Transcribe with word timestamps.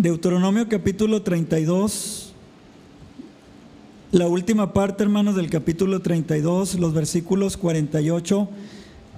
Deuteronomio 0.00 0.66
capítulo 0.66 1.20
32, 1.20 2.32
la 4.12 4.28
última 4.28 4.72
parte, 4.72 5.02
hermanos, 5.02 5.36
del 5.36 5.50
capítulo 5.50 6.00
32, 6.00 6.76
los 6.76 6.94
versículos 6.94 7.58
48 7.58 8.48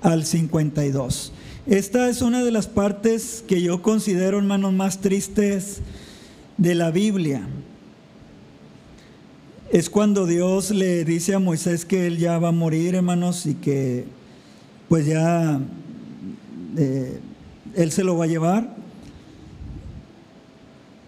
al 0.02 0.24
52. 0.24 1.32
Esta 1.68 2.08
es 2.08 2.20
una 2.20 2.42
de 2.42 2.50
las 2.50 2.66
partes 2.66 3.44
que 3.46 3.62
yo 3.62 3.80
considero, 3.80 4.38
hermanos, 4.38 4.72
más 4.72 5.00
tristes 5.00 5.82
de 6.58 6.74
la 6.74 6.90
Biblia. 6.90 7.46
Es 9.70 9.88
cuando 9.88 10.26
Dios 10.26 10.72
le 10.72 11.04
dice 11.04 11.36
a 11.36 11.38
Moisés 11.38 11.84
que 11.84 12.08
él 12.08 12.18
ya 12.18 12.40
va 12.40 12.48
a 12.48 12.52
morir, 12.52 12.96
hermanos, 12.96 13.46
y 13.46 13.54
que 13.54 14.04
pues 14.88 15.06
ya 15.06 15.60
eh, 16.76 17.20
él 17.76 17.92
se 17.92 18.02
lo 18.02 18.16
va 18.16 18.24
a 18.24 18.28
llevar. 18.28 18.81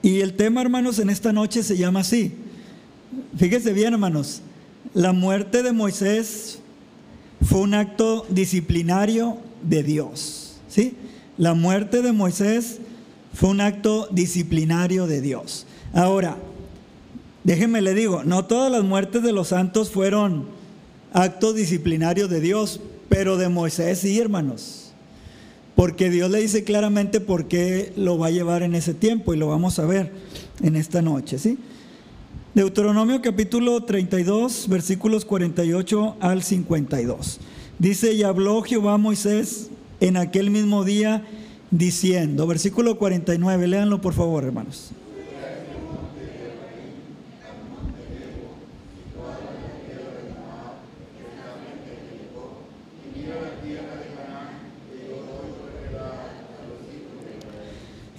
Y 0.05 0.21
el 0.21 0.35
tema, 0.35 0.61
hermanos, 0.61 0.99
en 0.99 1.09
esta 1.09 1.33
noche 1.33 1.63
se 1.63 1.79
llama 1.79 2.01
así. 2.01 2.35
Fíjese 3.39 3.73
bien, 3.73 3.95
hermanos. 3.95 4.43
La 4.93 5.15
muerte 5.15 5.63
de 5.63 5.73
Moisés 5.73 6.59
fue 7.41 7.61
un 7.61 7.73
acto 7.73 8.27
disciplinario 8.29 9.39
de 9.63 9.83
Dios. 9.83 10.59
¿Sí? 10.69 10.95
La 11.39 11.55
muerte 11.55 12.03
de 12.03 12.13
Moisés 12.13 12.80
fue 13.33 13.49
un 13.49 13.63
acto 13.63 14.07
disciplinario 14.11 15.07
de 15.07 15.23
Dios. 15.23 15.67
Ahora, 15.95 16.37
déjenme 17.43 17.80
le 17.80 17.95
digo, 17.95 18.25
no 18.25 18.45
todas 18.45 18.71
las 18.71 18.85
muertes 18.85 19.23
de 19.23 19.33
los 19.33 19.49
santos 19.49 19.91
fueron 19.91 20.45
actos 21.15 21.55
disciplinarios 21.55 22.29
de 22.29 22.41
Dios, 22.41 22.79
pero 23.09 23.39
de 23.39 23.49
Moisés 23.49 24.01
sí, 24.01 24.21
hermanos. 24.21 24.84
Porque 25.74 26.10
Dios 26.10 26.30
le 26.30 26.41
dice 26.41 26.64
claramente 26.64 27.20
por 27.20 27.46
qué 27.46 27.93
lo 27.96 28.18
va 28.18 28.29
a 28.29 28.30
llevar 28.30 28.62
en 28.62 28.74
ese 28.74 28.95
tiempo 28.95 29.35
y 29.35 29.37
lo 29.37 29.49
vamos 29.49 29.79
a 29.79 29.87
ver 29.87 30.12
en 30.62 30.76
esta 30.76 31.02
noche, 31.02 31.38
¿sí? 31.38 31.59
Deuteronomio 32.54 33.21
capítulo 33.21 33.82
32, 33.82 34.68
versículos 34.68 35.24
48 35.24 36.16
al 36.21 36.45
52. 36.45 37.40
Dice, 37.80 38.12
y 38.12 38.23
habló 38.23 38.62
Jehová 38.62 38.95
a 38.95 38.99
Moisés 38.99 39.71
en 39.99 40.16
aquel 40.16 40.51
mismo 40.51 40.84
día 40.84 41.24
diciendo, 41.73 42.46
versículo 42.46 42.96
49, 42.96 43.66
léanlo 43.66 44.01
por 44.01 44.15
favor, 44.15 44.45
hermanos. 44.45 44.93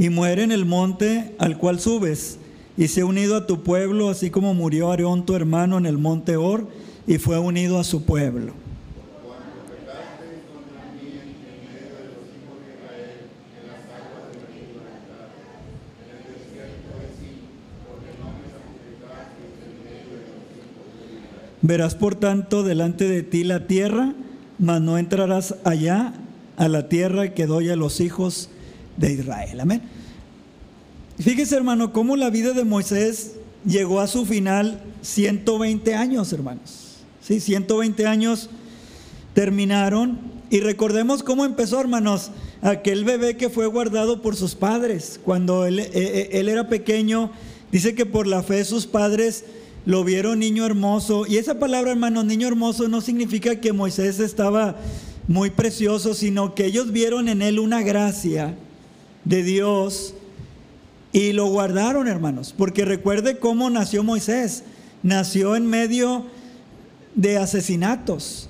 Y 0.05 0.09
muere 0.11 0.43
en 0.43 0.51
el 0.51 0.65
monte 0.65 1.33
al 1.39 1.57
cual 1.57 1.79
subes, 1.79 2.37
y 2.77 2.89
se 2.89 3.01
ha 3.01 3.05
unido 3.05 3.35
a 3.35 3.47
tu 3.47 3.63
pueblo, 3.63 4.11
así 4.11 4.29
como 4.29 4.53
murió 4.53 4.91
Aarón 4.91 5.25
tu 5.25 5.33
hermano 5.33 5.79
en 5.79 5.87
el 5.87 5.97
monte 5.97 6.37
Or, 6.37 6.67
y 7.07 7.17
fue 7.17 7.39
unido 7.39 7.79
a 7.79 7.83
su 7.83 8.03
pueblo. 8.03 8.53
Verás 21.63 21.95
por 21.95 22.13
tanto 22.13 22.61
delante 22.61 23.07
de 23.07 23.23
ti 23.23 23.43
la 23.43 23.65
tierra, 23.65 24.13
mas 24.59 24.81
no 24.81 24.99
entrarás 24.99 25.55
allá 25.63 26.13
a 26.57 26.67
la 26.67 26.89
tierra 26.89 27.33
que 27.33 27.47
doy 27.47 27.69
a 27.71 27.75
los 27.75 28.01
hijos 28.01 28.51
de 28.97 29.13
Israel. 29.13 29.61
Amén. 29.61 29.94
Fíjese, 31.19 31.55
hermano, 31.55 31.93
cómo 31.93 32.17
la 32.17 32.29
vida 32.29 32.51
de 32.51 32.65
Moisés 32.65 33.35
llegó 33.65 34.01
a 34.01 34.07
su 34.07 34.25
final 34.25 34.81
120 35.01 35.95
años, 35.95 36.33
hermanos. 36.33 36.97
Sí, 37.21 37.39
120 37.39 38.05
años 38.05 38.49
terminaron. 39.33 40.19
Y 40.49 40.59
recordemos 40.59 41.23
cómo 41.23 41.45
empezó, 41.45 41.79
hermanos, 41.79 42.31
aquel 42.61 43.05
bebé 43.05 43.37
que 43.37 43.49
fue 43.49 43.65
guardado 43.67 44.21
por 44.21 44.35
sus 44.35 44.55
padres. 44.55 45.19
Cuando 45.23 45.65
él, 45.65 45.79
eh, 45.79 45.89
eh, 45.93 46.29
él 46.33 46.49
era 46.49 46.67
pequeño, 46.67 47.31
dice 47.71 47.95
que 47.95 48.05
por 48.05 48.27
la 48.27 48.43
fe 48.43 48.65
sus 48.65 48.85
padres 48.85 49.45
lo 49.85 50.03
vieron 50.03 50.39
niño 50.39 50.65
hermoso. 50.65 51.25
Y 51.25 51.37
esa 51.37 51.59
palabra, 51.59 51.91
hermanos, 51.91 52.25
niño 52.25 52.47
hermoso 52.47 52.89
no 52.89 52.99
significa 52.99 53.61
que 53.61 53.71
Moisés 53.71 54.19
estaba 54.19 54.75
muy 55.29 55.49
precioso, 55.49 56.13
sino 56.13 56.55
que 56.55 56.65
ellos 56.65 56.91
vieron 56.91 57.29
en 57.29 57.41
él 57.41 57.59
una 57.59 57.81
gracia 57.83 58.55
de 59.23 59.43
Dios 59.43 60.13
y 61.15 61.31
lo 61.31 61.45
guardaron, 61.45 62.09
hermanos. 62.09 62.53
Porque 62.57 62.83
recuerde 62.83 63.39
cómo 63.39 63.69
nació 63.69 64.03
Moisés. 64.03 64.63
Nació 65.01 65.55
en 65.55 65.65
medio 65.65 66.25
de 67.15 67.37
asesinatos. 67.37 68.49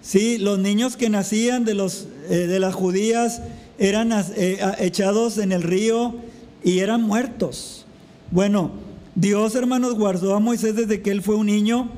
Sí, 0.00 0.38
los 0.38 0.60
niños 0.60 0.96
que 0.96 1.10
nacían 1.10 1.64
de, 1.64 1.74
los, 1.74 2.06
eh, 2.30 2.46
de 2.46 2.60
las 2.60 2.76
judías 2.76 3.42
eran 3.80 4.12
eh, 4.12 4.60
echados 4.78 5.38
en 5.38 5.50
el 5.50 5.64
río 5.64 6.14
y 6.62 6.78
eran 6.78 7.02
muertos. 7.02 7.84
Bueno, 8.30 8.70
Dios, 9.16 9.56
hermanos, 9.56 9.96
guardó 9.96 10.36
a 10.36 10.38
Moisés 10.38 10.76
desde 10.76 11.02
que 11.02 11.10
él 11.10 11.20
fue 11.20 11.34
un 11.34 11.46
niño. 11.46 11.90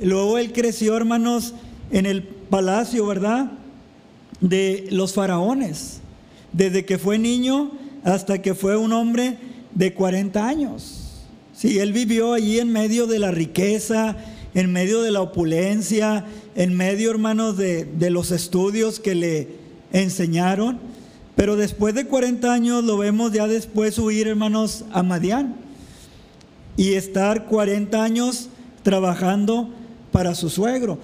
Luego 0.00 0.38
él 0.38 0.52
creció, 0.52 0.96
hermanos, 0.96 1.54
en 1.90 2.06
el 2.06 2.22
palacio, 2.22 3.04
¿verdad? 3.04 3.50
De 4.40 4.86
los 4.92 5.12
faraones 5.12 6.00
desde 6.52 6.84
que 6.84 6.98
fue 6.98 7.18
niño 7.18 7.79
hasta 8.04 8.40
que 8.40 8.54
fue 8.54 8.76
un 8.76 8.92
hombre 8.92 9.38
de 9.74 9.94
40 9.94 10.46
años. 10.46 11.00
Sí, 11.52 11.78
él 11.78 11.92
vivió 11.92 12.32
allí 12.32 12.58
en 12.58 12.72
medio 12.72 13.06
de 13.06 13.18
la 13.18 13.30
riqueza, 13.30 14.16
en 14.54 14.72
medio 14.72 15.02
de 15.02 15.10
la 15.10 15.20
opulencia, 15.20 16.24
en 16.54 16.74
medio, 16.74 17.10
hermanos, 17.10 17.56
de, 17.56 17.86
los 18.10 18.30
estudios 18.30 18.98
que 18.98 19.14
le 19.14 19.48
enseñaron. 19.92 20.78
Pero 21.36 21.56
después 21.56 21.94
de 21.94 22.06
40 22.06 22.52
años 22.52 22.84
lo 22.84 22.98
vemos 22.98 23.32
ya 23.32 23.46
después 23.46 23.98
huir, 23.98 24.28
hermanos, 24.28 24.84
a 24.92 25.02
Madián 25.02 25.56
y 26.76 26.94
estar 26.94 27.46
40 27.46 28.02
años 28.02 28.48
trabajando 28.82 29.70
para 30.12 30.34
su 30.34 30.50
suegro. 30.50 30.98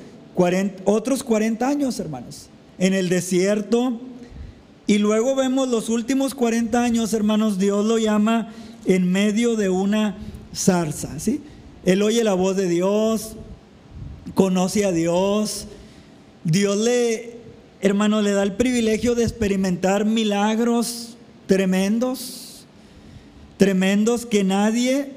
otros 0.84 1.22
40 1.22 1.68
años, 1.68 2.00
hermanos, 2.00 2.48
en 2.78 2.94
el 2.94 3.08
desierto, 3.08 4.00
y 4.86 4.98
luego 4.98 5.34
vemos 5.34 5.68
los 5.68 5.88
últimos 5.88 6.34
40 6.34 6.82
años, 6.82 7.12
hermanos, 7.12 7.58
Dios 7.58 7.84
lo 7.84 7.98
llama 7.98 8.52
en 8.84 9.10
medio 9.10 9.56
de 9.56 9.68
una 9.68 10.16
zarza, 10.54 11.18
¿sí? 11.18 11.42
Él 11.84 12.02
oye 12.02 12.22
la 12.22 12.34
voz 12.34 12.56
de 12.56 12.68
Dios, 12.68 13.36
conoce 14.34 14.84
a 14.84 14.92
Dios. 14.92 15.66
Dios 16.44 16.76
le, 16.76 17.38
hermano, 17.80 18.22
le 18.22 18.32
da 18.32 18.42
el 18.44 18.52
privilegio 18.52 19.14
de 19.14 19.24
experimentar 19.24 20.04
milagros 20.04 21.16
tremendos, 21.46 22.66
tremendos 23.56 24.26
que 24.26 24.44
nadie, 24.44 25.12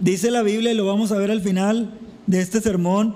dice 0.00 0.30
la 0.30 0.42
Biblia 0.42 0.72
y 0.72 0.76
lo 0.76 0.86
vamos 0.86 1.12
a 1.12 1.18
ver 1.18 1.30
al 1.30 1.40
final 1.40 1.92
de 2.26 2.40
este 2.40 2.60
sermón, 2.60 3.14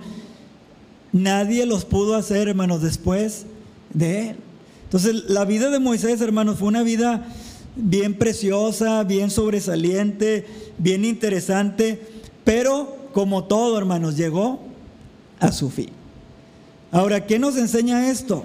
nadie 1.13 1.67
los 1.67 1.85
pudo 1.85 2.15
hacer, 2.15 2.49
hermanos, 2.49 2.83
después 2.83 3.47
de 3.93 4.31
él. 4.31 4.37
Entonces, 4.87 5.25
la 5.29 5.45
vida 5.45 5.69
de 5.71 5.81
Moisés, 5.81 6.21
hermanos, 6.21 6.59
fue 6.59 6.69
una 6.69 6.83
vida 6.83 7.27
bien 7.75 8.15
preciosa, 8.15 9.03
bien 9.05 9.31
sobresaliente, 9.31 10.47
bien 10.79 11.05
interesante, 11.05 12.01
pero 12.45 12.97
como 13.13 13.45
todo, 13.45 13.77
hermanos, 13.79 14.17
llegó 14.17 14.61
a 15.41 15.51
su 15.51 15.71
fin. 15.71 15.91
Ahora, 16.93 17.27
¿qué 17.27 17.39
nos 17.39 17.57
enseña 17.57 18.11
esto? 18.11 18.45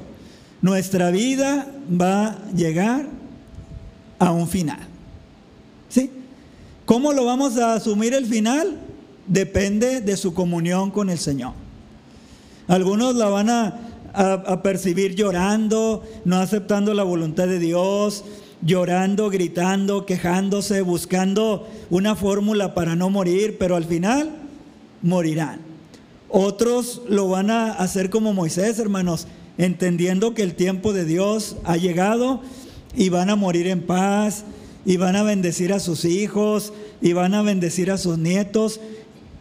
Nuestra 0.62 1.12
vida 1.12 1.68
va 1.90 2.28
a 2.28 2.52
llegar 2.55 3.08
a 4.17 4.32
un 4.32 4.47
final. 4.47 4.79
¿Sí? 5.90 6.09
¿Cómo 6.85 7.14
lo 7.14 7.26
vamos 7.26 7.58
a 7.58 7.73
asumir 7.76 8.14
el 8.14 8.26
final? 8.26 8.79
Depende 9.28 10.02
de 10.02 10.17
su 10.17 10.34
comunión 10.34 10.90
con 10.90 11.09
el 11.09 11.20
Señor. 11.20 11.53
Algunos 12.67 13.16
la 13.16 13.29
van 13.29 13.49
a 13.49 13.79
a, 14.13 14.61
percibir 14.61 15.16
llorando, 15.16 16.03
no 16.25 16.37
aceptando 16.37 16.93
la 16.93 17.03
voluntad 17.03 17.47
de 17.47 17.59
Dios, 17.59 18.23
llorando, 18.61 19.29
gritando, 19.29 20.05
quejándose, 20.05 20.81
buscando 20.81 21.67
una 21.90 22.16
fórmula 22.16 22.73
para 22.73 22.96
no 22.96 23.09
morir, 23.09 23.58
pero 23.58 23.75
al 23.75 23.85
final 23.85 24.31
morirán. 25.02 25.61
Otros 26.29 27.02
lo 27.09 27.29
van 27.29 27.49
a 27.52 27.73
hacer 27.73 28.09
como 28.09 28.34
Moisés, 28.34 28.79
hermanos, 28.79 29.28
entendiendo 29.58 30.34
que 30.34 30.43
el 30.43 30.55
tiempo 30.55 30.93
de 30.93 31.05
Dios 31.05 31.58
ha 31.63 31.78
llegado 31.78 32.41
y 32.96 33.09
van 33.09 33.29
a 33.29 33.35
morir 33.35 33.67
en 33.67 33.81
paz 33.81 34.43
y 34.85 34.97
van 34.97 35.16
a 35.16 35.23
bendecir 35.23 35.73
a 35.73 35.79
sus 35.79 36.05
hijos 36.05 36.73
y 37.02 37.13
van 37.13 37.34
a 37.34 37.41
bendecir 37.41 37.91
a 37.91 37.97
sus 37.97 38.17
nietos. 38.17 38.79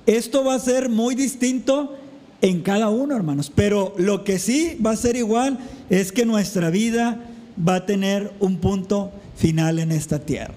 Esto 0.06 0.44
va 0.44 0.54
a 0.54 0.60
ser 0.60 0.88
muy 0.88 1.14
distinto 1.14 1.96
en 2.42 2.62
cada 2.62 2.88
uno, 2.88 3.16
hermanos. 3.16 3.52
Pero 3.54 3.94
lo 3.96 4.24
que 4.24 4.38
sí 4.38 4.78
va 4.84 4.92
a 4.92 4.96
ser 4.96 5.16
igual 5.16 5.58
es 5.88 6.12
que 6.12 6.24
nuestra 6.24 6.70
vida 6.70 7.20
va 7.56 7.76
a 7.76 7.86
tener 7.86 8.32
un 8.40 8.56
punto 8.56 9.12
final 9.36 9.78
en 9.78 9.92
esta 9.92 10.18
tierra. 10.18 10.54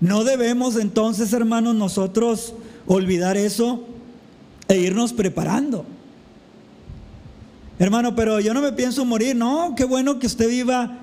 No 0.00 0.24
debemos 0.24 0.76
entonces, 0.76 1.32
hermanos, 1.32 1.74
nosotros 1.74 2.54
olvidar 2.86 3.36
eso 3.36 3.84
e 4.68 4.78
irnos 4.78 5.12
preparando. 5.12 5.84
Hermano, 7.78 8.14
pero 8.14 8.40
yo 8.40 8.54
no 8.54 8.60
me 8.60 8.72
pienso 8.72 9.04
morir. 9.04 9.36
No, 9.36 9.74
qué 9.76 9.84
bueno 9.84 10.18
que 10.18 10.26
usted 10.26 10.48
viva 10.48 10.98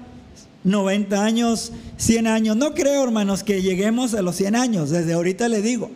90 0.64 1.24
años, 1.24 1.72
100 1.98 2.28
años. 2.28 2.58
No 2.58 2.74
creo, 2.74 3.04
hermanos, 3.04 3.44
que 3.44 3.62
lleguemos 3.62 4.14
a 4.14 4.22
los 4.22 4.36
100 4.36 4.56
años. 4.56 4.90
Desde 4.90 5.14
ahorita 5.14 5.48
le 5.48 5.62
digo. 5.62 5.90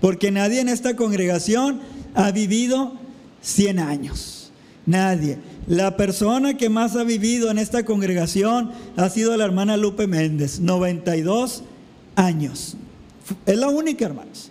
Porque 0.00 0.30
nadie 0.30 0.60
en 0.60 0.68
esta 0.68 0.96
congregación 0.96 1.80
ha 2.14 2.30
vivido 2.30 2.94
100 3.44 3.78
años. 3.78 4.50
Nadie. 4.86 5.38
La 5.66 5.96
persona 5.96 6.56
que 6.56 6.68
más 6.68 6.96
ha 6.96 7.04
vivido 7.04 7.50
en 7.50 7.58
esta 7.58 7.84
congregación 7.84 8.72
ha 8.96 9.08
sido 9.08 9.36
la 9.36 9.44
hermana 9.44 9.76
Lupe 9.76 10.06
Méndez, 10.06 10.60
92 10.60 11.62
años. 12.16 12.76
Es 13.46 13.56
la 13.56 13.68
única, 13.68 14.04
hermanos. 14.04 14.50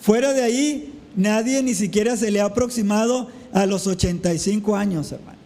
Fuera 0.00 0.32
de 0.32 0.42
ahí, 0.42 0.92
nadie 1.14 1.62
ni 1.62 1.74
siquiera 1.74 2.16
se 2.16 2.30
le 2.30 2.40
ha 2.40 2.46
aproximado 2.46 3.28
a 3.52 3.64
los 3.64 3.86
85 3.86 4.76
años, 4.76 5.12
hermanos. 5.12 5.40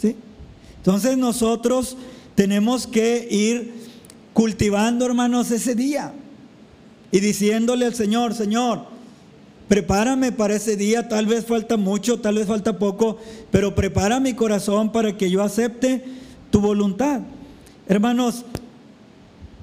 ¿Sí? 0.00 0.14
Entonces 0.76 1.16
nosotros 1.16 1.96
tenemos 2.34 2.86
que 2.86 3.26
ir 3.30 3.72
cultivando, 4.32 5.06
hermanos, 5.06 5.50
ese 5.50 5.74
día 5.74 6.12
y 7.10 7.20
diciéndole 7.20 7.86
al 7.86 7.94
Señor, 7.94 8.34
Señor, 8.34 8.93
prepárame 9.68 10.32
para 10.32 10.54
ese 10.54 10.76
día, 10.76 11.08
tal 11.08 11.26
vez 11.26 11.46
falta 11.46 11.76
mucho, 11.76 12.20
tal 12.20 12.36
vez 12.36 12.46
falta 12.46 12.78
poco, 12.78 13.18
pero 13.50 13.74
prepara 13.74 14.20
mi 14.20 14.34
corazón 14.34 14.92
para 14.92 15.16
que 15.16 15.30
yo 15.30 15.42
acepte 15.42 16.04
tu 16.50 16.60
voluntad. 16.60 17.20
Hermanos, 17.88 18.44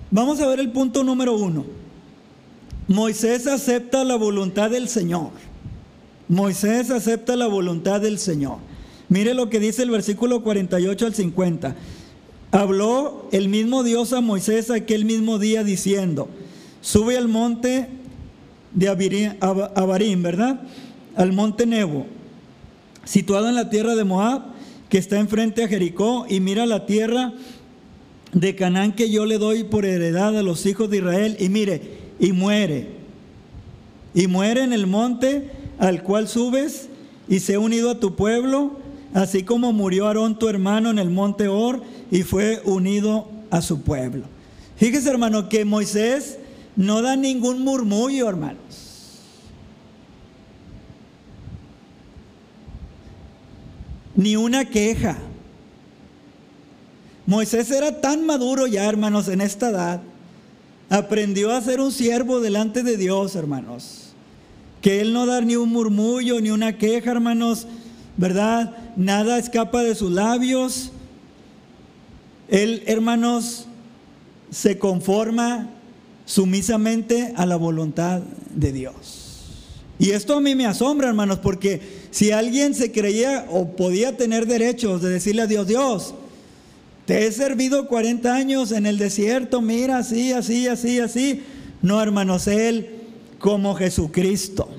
vamos 0.09 0.39
a 0.41 0.47
ver 0.47 0.59
el 0.59 0.71
punto 0.71 1.03
número 1.03 1.35
uno. 1.35 1.65
Moisés 2.87 3.47
acepta 3.47 4.03
la 4.03 4.15
voluntad 4.15 4.69
del 4.69 4.89
Señor. 4.89 5.29
Moisés 6.27 6.89
acepta 6.91 7.35
la 7.35 7.47
voluntad 7.47 8.01
del 8.01 8.19
Señor. 8.19 8.57
Mire 9.09 9.33
lo 9.33 9.49
que 9.49 9.59
dice 9.59 9.83
el 9.83 9.91
versículo 9.91 10.43
48 10.43 11.05
al 11.05 11.13
50. 11.13 11.75
Habló 12.51 13.27
el 13.31 13.49
mismo 13.49 13.83
Dios 13.83 14.13
a 14.13 14.21
Moisés 14.21 14.69
aquel 14.71 15.05
mismo 15.05 15.39
día 15.39 15.63
diciendo, 15.63 16.27
sube 16.81 17.17
al 17.17 17.27
monte 17.27 17.87
de 18.73 18.89
Abarim, 18.89 20.23
¿verdad? 20.23 20.61
Al 21.15 21.33
monte 21.33 21.65
Nebo, 21.65 22.05
situado 23.03 23.49
en 23.49 23.55
la 23.55 23.69
tierra 23.69 23.95
de 23.95 24.03
Moab, 24.03 24.43
que 24.89 24.97
está 24.97 25.19
enfrente 25.19 25.63
a 25.63 25.67
Jericó, 25.67 26.25
y 26.29 26.39
mira 26.39 26.65
la 26.65 26.85
tierra 26.85 27.33
de 28.33 28.55
Canaán 28.55 28.93
que 28.93 29.09
yo 29.09 29.25
le 29.25 29.37
doy 29.37 29.63
por 29.63 29.85
heredad 29.85 30.37
a 30.37 30.43
los 30.43 30.65
hijos 30.65 30.89
de 30.89 30.97
Israel, 30.97 31.37
y 31.39 31.49
mire, 31.49 31.81
y 32.19 32.31
muere, 32.31 32.89
y 34.13 34.27
muere 34.27 34.63
en 34.63 34.73
el 34.73 34.87
monte 34.87 35.49
al 35.79 36.03
cual 36.03 36.27
subes, 36.27 36.89
y 37.27 37.39
se 37.39 37.55
ha 37.55 37.59
unido 37.59 37.89
a 37.91 37.99
tu 37.99 38.15
pueblo, 38.15 38.79
así 39.13 39.43
como 39.43 39.73
murió 39.73 40.07
Aarón 40.07 40.37
tu 40.37 40.47
hermano 40.47 40.89
en 40.89 40.99
el 40.99 41.09
monte 41.09 41.47
Or 41.47 41.81
y 42.11 42.23
fue 42.23 42.61
unido 42.65 43.29
a 43.49 43.61
su 43.61 43.81
pueblo. 43.81 44.25
Fíjese 44.75 45.09
hermano 45.09 45.49
que 45.49 45.65
Moisés 45.65 46.37
no 46.75 47.01
da 47.01 47.15
ningún 47.15 47.63
murmullo 47.63 48.27
hermanos. 48.27 49.19
Ni 54.15 54.35
una 54.35 54.65
queja. 54.65 55.17
Moisés 57.25 57.71
era 57.71 58.01
tan 58.01 58.25
maduro 58.25 58.67
ya 58.67 58.85
hermanos 58.85 59.27
en 59.27 59.41
esta 59.41 59.69
edad. 59.69 60.01
Aprendió 60.89 61.51
a 61.51 61.61
ser 61.61 61.79
un 61.79 61.91
siervo 61.91 62.41
delante 62.41 62.83
de 62.83 62.97
Dios 62.97 63.35
hermanos. 63.35 64.13
Que 64.81 65.01
él 65.01 65.13
no 65.13 65.25
da 65.25 65.41
ni 65.41 65.55
un 65.55 65.69
murmullo 65.69 66.41
ni 66.41 66.51
una 66.51 66.77
queja 66.77 67.11
hermanos 67.11 67.67
¿verdad? 68.17 68.75
Nada 68.95 69.37
escapa 69.37 69.83
de 69.83 69.95
sus 69.95 70.11
labios. 70.11 70.91
Él, 72.49 72.83
hermanos, 72.85 73.67
se 74.49 74.77
conforma 74.77 75.69
sumisamente 76.31 77.33
a 77.35 77.45
la 77.45 77.57
voluntad 77.57 78.21
de 78.55 78.71
Dios. 78.71 79.17
Y 79.99 80.11
esto 80.11 80.37
a 80.37 80.39
mí 80.39 80.55
me 80.55 80.65
asombra, 80.65 81.09
hermanos, 81.09 81.39
porque 81.39 81.81
si 82.09 82.31
alguien 82.31 82.73
se 82.73 82.93
creía 82.93 83.45
o 83.49 83.75
podía 83.75 84.15
tener 84.15 84.45
derechos 84.47 85.01
de 85.01 85.09
decirle 85.09 85.41
a 85.41 85.47
Dios, 85.47 85.67
Dios, 85.67 86.13
te 87.05 87.27
he 87.27 87.31
servido 87.33 87.85
40 87.89 88.33
años 88.33 88.71
en 88.71 88.85
el 88.85 88.97
desierto, 88.97 89.61
mira, 89.61 89.97
así, 89.97 90.31
así, 90.31 90.69
así, 90.69 90.99
así. 90.99 91.43
No, 91.81 92.01
hermanos, 92.01 92.47
Él 92.47 93.01
como 93.37 93.75
Jesucristo, 93.75 94.69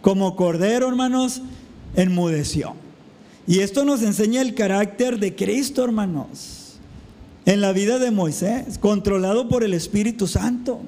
como 0.00 0.36
Cordero, 0.36 0.88
hermanos, 0.88 1.42
enmudeció. 1.96 2.74
Y 3.46 3.58
esto 3.58 3.84
nos 3.84 4.00
enseña 4.02 4.40
el 4.40 4.54
carácter 4.54 5.18
de 5.18 5.36
Cristo, 5.36 5.84
hermanos, 5.84 6.65
en 7.46 7.60
la 7.60 7.72
vida 7.72 7.98
de 7.98 8.10
Moisés, 8.10 8.76
controlado 8.78 9.48
por 9.48 9.64
el 9.64 9.72
Espíritu 9.72 10.26
Santo. 10.26 10.80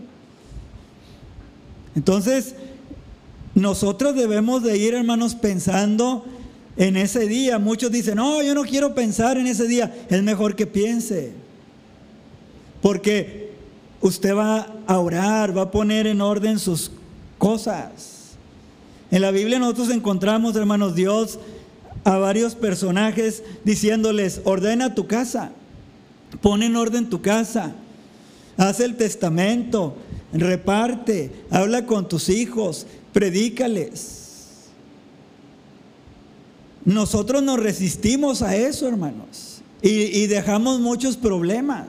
Entonces, 1.94 2.54
nosotros 3.54 4.14
debemos 4.14 4.62
de 4.62 4.76
ir, 4.76 4.94
hermanos, 4.94 5.34
pensando 5.34 6.24
en 6.76 6.96
ese 6.96 7.26
día. 7.26 7.58
Muchos 7.58 7.90
dicen, 7.90 8.16
no, 8.16 8.42
yo 8.42 8.54
no 8.54 8.64
quiero 8.64 8.94
pensar 8.94 9.38
en 9.38 9.46
ese 9.46 9.66
día. 9.66 9.94
Es 10.10 10.22
mejor 10.22 10.56
que 10.56 10.66
piense. 10.66 11.32
Porque 12.82 13.52
usted 14.00 14.34
va 14.34 14.74
a 14.86 14.98
orar, 14.98 15.56
va 15.56 15.62
a 15.62 15.70
poner 15.70 16.06
en 16.06 16.20
orden 16.20 16.58
sus 16.58 16.90
cosas. 17.38 18.36
En 19.10 19.22
la 19.22 19.30
Biblia 19.30 19.58
nosotros 19.58 19.90
encontramos, 19.90 20.54
hermanos, 20.56 20.94
Dios 20.94 21.38
a 22.04 22.18
varios 22.18 22.54
personajes 22.54 23.42
diciéndoles, 23.64 24.40
ordena 24.44 24.94
tu 24.94 25.06
casa, 25.06 25.50
pon 26.40 26.62
en 26.62 26.76
orden 26.76 27.08
tu 27.08 27.20
casa, 27.20 27.72
haz 28.56 28.80
el 28.80 28.96
testamento, 28.96 29.96
reparte, 30.32 31.30
habla 31.50 31.86
con 31.86 32.08
tus 32.08 32.28
hijos, 32.28 32.86
predícales. 33.12 34.68
Nosotros 36.84 37.42
nos 37.42 37.58
resistimos 37.58 38.42
a 38.42 38.56
eso, 38.56 38.88
hermanos, 38.88 39.62
y, 39.82 39.88
y 39.90 40.26
dejamos 40.26 40.80
muchos 40.80 41.16
problemas, 41.16 41.86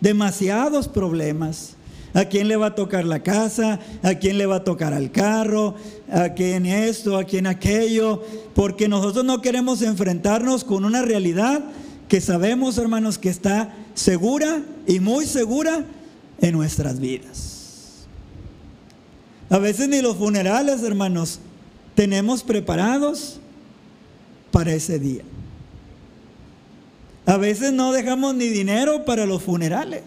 demasiados 0.00 0.88
problemas. 0.88 1.72
A 2.14 2.24
quién 2.24 2.48
le 2.48 2.56
va 2.56 2.68
a 2.68 2.74
tocar 2.74 3.04
la 3.04 3.22
casa, 3.22 3.78
a 4.02 4.14
quién 4.14 4.38
le 4.38 4.46
va 4.46 4.56
a 4.56 4.64
tocar 4.64 4.94
al 4.94 5.12
carro, 5.12 5.74
a 6.10 6.30
quién 6.30 6.64
esto, 6.64 7.18
a 7.18 7.24
quién 7.24 7.46
aquello, 7.46 8.22
porque 8.54 8.88
nosotros 8.88 9.22
no 9.26 9.42
queremos 9.42 9.82
enfrentarnos 9.82 10.64
con 10.64 10.86
una 10.86 11.02
realidad 11.02 11.62
que 12.08 12.20
sabemos, 12.20 12.78
hermanos, 12.78 13.18
que 13.18 13.28
está 13.28 13.74
segura 13.94 14.62
y 14.86 15.00
muy 15.00 15.26
segura 15.26 15.84
en 16.40 16.52
nuestras 16.52 17.00
vidas. 17.00 18.06
A 19.50 19.58
veces 19.58 19.88
ni 19.88 20.02
los 20.02 20.16
funerales, 20.16 20.82
hermanos, 20.82 21.40
tenemos 21.94 22.42
preparados 22.42 23.40
para 24.50 24.72
ese 24.72 24.98
día. 24.98 25.22
A 27.26 27.36
veces 27.36 27.72
no 27.72 27.92
dejamos 27.92 28.34
ni 28.34 28.48
dinero 28.48 29.04
para 29.04 29.26
los 29.26 29.42
funerales. 29.42 30.02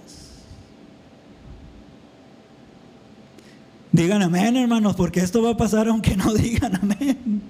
Digan 3.91 4.21
amén, 4.21 4.55
hermanos, 4.55 4.95
porque 4.95 5.19
esto 5.19 5.41
va 5.41 5.51
a 5.51 5.57
pasar 5.57 5.87
aunque 5.89 6.15
no 6.15 6.33
digan 6.35 6.75
amén. 6.75 7.41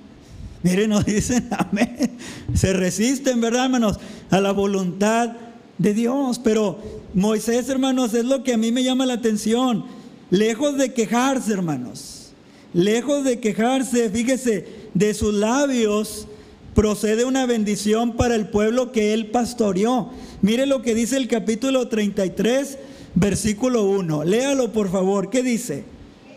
Miren, 0.64 0.90
no 0.90 1.02
dicen 1.02 1.48
amén. 1.58 2.18
Se 2.54 2.74
resisten, 2.74 3.40
¿verdad, 3.42 3.66
hermanos? 3.66 4.00
A 4.30 4.42
la 4.42 4.52
voluntad 4.52 5.32
de 5.78 5.94
Dios. 5.94 6.40
Pero 6.40 6.80
Moisés, 7.14 7.70
hermanos, 7.70 8.14
es 8.14 8.26
lo 8.26 8.44
que 8.44 8.54
a 8.54 8.58
mí 8.58 8.72
me 8.72 8.84
llama 8.84 9.06
la 9.06 9.14
atención. 9.14 9.86
Lejos 10.30 10.78
de 10.78 10.94
quejarse, 10.94 11.54
hermanos. 11.54 12.32
Lejos 12.74 13.24
de 13.24 13.40
quejarse, 13.40 14.10
fíjese, 14.10 14.68
de 14.94 15.14
sus 15.14 15.34
labios 15.34 16.28
procede 16.76 17.26
una 17.26 17.46
bendición 17.46 18.16
para 18.16 18.36
el 18.36 18.48
pueblo 18.48 18.92
que 18.92 19.14
él 19.14 19.28
pastoreó. 19.28 20.12
Mire 20.42 20.66
lo 20.66 20.82
que 20.82 20.94
dice 20.94 21.18
el 21.18 21.28
capítulo 21.28 21.88
33, 21.88 22.78
versículo 23.16 23.86
1. 23.86 24.24
Léalo, 24.24 24.72
por 24.72 24.92
favor. 24.92 25.30
¿Qué 25.30 25.42
dice? 25.42 25.84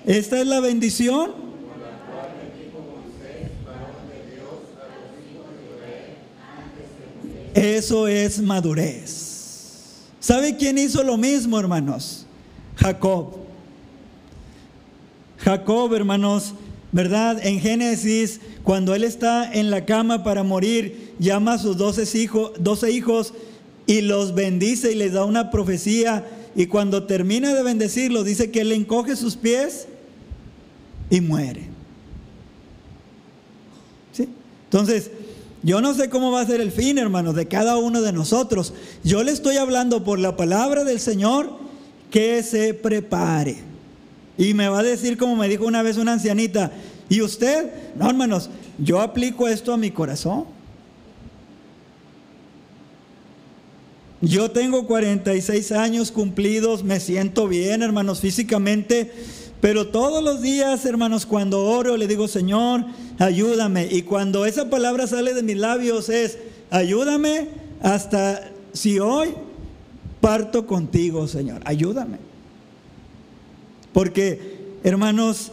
Esta 0.06 0.40
es 0.40 0.46
la 0.46 0.60
bendición. 0.60 1.51
Eso 7.54 8.08
es 8.08 8.40
madurez. 8.40 9.22
¿Sabe 10.20 10.56
quién 10.56 10.78
hizo 10.78 11.02
lo 11.02 11.16
mismo, 11.16 11.58
hermanos? 11.58 12.26
Jacob. 12.76 13.36
Jacob, 15.38 15.92
hermanos, 15.94 16.54
¿verdad? 16.92 17.44
En 17.44 17.60
Génesis, 17.60 18.40
cuando 18.62 18.94
él 18.94 19.04
está 19.04 19.52
en 19.52 19.70
la 19.70 19.84
cama 19.84 20.22
para 20.22 20.44
morir, 20.44 21.14
llama 21.18 21.54
a 21.54 21.58
sus 21.58 21.76
doce 21.76 22.18
hijos, 22.18 22.52
12 22.58 22.90
hijos 22.92 23.34
y 23.86 24.00
los 24.02 24.34
bendice 24.34 24.92
y 24.92 24.94
les 24.94 25.12
da 25.12 25.24
una 25.24 25.50
profecía. 25.50 26.24
Y 26.54 26.66
cuando 26.66 27.04
termina 27.04 27.54
de 27.54 27.62
bendecirlos, 27.62 28.24
dice 28.24 28.50
que 28.50 28.60
él 28.60 28.72
encoge 28.72 29.16
sus 29.16 29.36
pies 29.36 29.88
y 31.10 31.20
muere. 31.20 31.62
¿Sí? 34.12 34.28
Entonces, 34.64 35.10
yo 35.62 35.80
no 35.80 35.94
sé 35.94 36.08
cómo 36.08 36.32
va 36.32 36.40
a 36.40 36.46
ser 36.46 36.60
el 36.60 36.72
fin, 36.72 36.98
hermanos, 36.98 37.34
de 37.36 37.46
cada 37.46 37.76
uno 37.76 38.02
de 38.02 38.12
nosotros. 38.12 38.74
Yo 39.04 39.22
le 39.22 39.30
estoy 39.30 39.56
hablando 39.56 40.02
por 40.02 40.18
la 40.18 40.36
palabra 40.36 40.82
del 40.82 40.98
Señor 40.98 41.50
que 42.10 42.42
se 42.42 42.74
prepare. 42.74 43.58
Y 44.36 44.54
me 44.54 44.68
va 44.68 44.80
a 44.80 44.82
decir, 44.82 45.16
como 45.16 45.36
me 45.36 45.48
dijo 45.48 45.64
una 45.64 45.82
vez 45.82 45.98
una 45.98 46.14
ancianita, 46.14 46.72
¿y 47.08 47.20
usted? 47.20 47.70
No, 47.96 48.08
hermanos, 48.08 48.50
yo 48.78 49.00
aplico 49.00 49.46
esto 49.46 49.72
a 49.72 49.76
mi 49.76 49.90
corazón. 49.90 50.46
Yo 54.20 54.50
tengo 54.50 54.86
46 54.86 55.72
años 55.72 56.12
cumplidos, 56.12 56.84
me 56.84 57.00
siento 57.00 57.48
bien, 57.48 57.82
hermanos, 57.82 58.20
físicamente, 58.20 59.12
pero 59.62 59.86
todos 59.86 60.24
los 60.24 60.42
días, 60.42 60.84
hermanos, 60.86 61.24
cuando 61.24 61.64
oro, 61.64 61.96
le 61.96 62.08
digo, 62.08 62.26
Señor, 62.26 62.84
ayúdame. 63.20 63.86
Y 63.88 64.02
cuando 64.02 64.44
esa 64.44 64.68
palabra 64.68 65.06
sale 65.06 65.34
de 65.34 65.44
mis 65.44 65.56
labios 65.56 66.08
es, 66.08 66.36
ayúdame 66.68 67.46
hasta 67.80 68.50
si 68.72 68.98
hoy 68.98 69.28
parto 70.20 70.66
contigo, 70.66 71.28
Señor, 71.28 71.62
ayúdame. 71.64 72.18
Porque, 73.92 74.80
hermanos, 74.82 75.52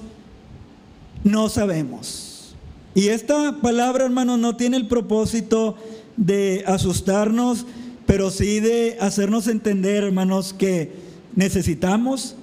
no 1.24 1.48
sabemos. 1.48 2.56
Y 2.96 3.10
esta 3.10 3.58
palabra, 3.62 4.06
hermanos, 4.06 4.40
no 4.40 4.56
tiene 4.56 4.78
el 4.78 4.88
propósito 4.88 5.76
de 6.18 6.64
asustarnos, 6.66 7.68
pero 8.08 8.32
sí 8.32 8.60
de 8.60 8.98
hacernos 9.00 9.48
entender, 9.48 10.04
hermanos, 10.04 10.52
que 10.52 10.94
necesitamos 11.36 12.36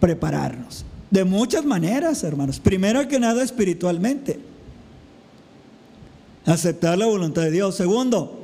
prepararnos. 0.00 0.86
De 1.14 1.22
muchas 1.22 1.64
maneras, 1.64 2.24
hermanos. 2.24 2.58
Primero 2.58 3.06
que 3.06 3.20
nada, 3.20 3.44
espiritualmente. 3.44 4.40
Aceptar 6.44 6.98
la 6.98 7.06
voluntad 7.06 7.42
de 7.42 7.52
Dios. 7.52 7.76
Segundo, 7.76 8.42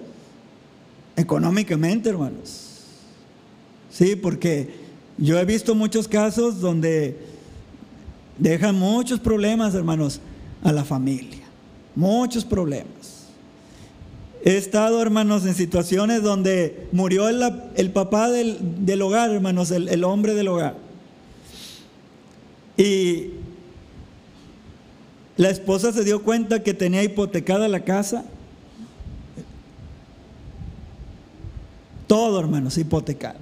económicamente, 1.17 2.11
hermanos. 2.11 2.85
Sí, 3.91 4.15
porque 4.15 4.71
yo 5.19 5.37
he 5.41 5.45
visto 5.45 5.75
muchos 5.75 6.07
casos 6.07 6.61
donde 6.61 7.19
dejan 8.39 8.77
muchos 8.77 9.19
problemas, 9.19 9.75
hermanos, 9.75 10.21
a 10.63 10.71
la 10.71 10.85
familia. 10.85 11.43
Muchos 11.97 12.45
problemas. 12.45 13.27
He 14.45 14.57
estado, 14.57 15.03
hermanos, 15.03 15.45
en 15.45 15.57
situaciones 15.57 16.23
donde 16.23 16.87
murió 16.93 17.29
el, 17.29 17.91
papá 17.91 18.31
del, 18.31 19.03
hogar, 19.03 19.33
hermanos, 19.33 19.73
el, 19.73 19.89
el 19.89 20.05
hombre 20.05 20.35
del 20.35 20.47
hogar. 20.47 20.90
Y 22.81 23.33
la 25.37 25.51
esposa 25.51 25.93
se 25.93 26.03
dio 26.03 26.23
cuenta 26.23 26.63
que 26.63 26.73
tenía 26.73 27.03
hipotecada 27.03 27.69
la 27.69 27.81
casa. 27.81 28.25
Todo, 32.07 32.41
hermanos, 32.41 32.79
hipotecado. 32.79 33.39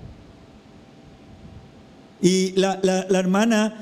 Y 2.20 2.50
la, 2.56 2.80
la, 2.82 3.16
hermana 3.16 3.76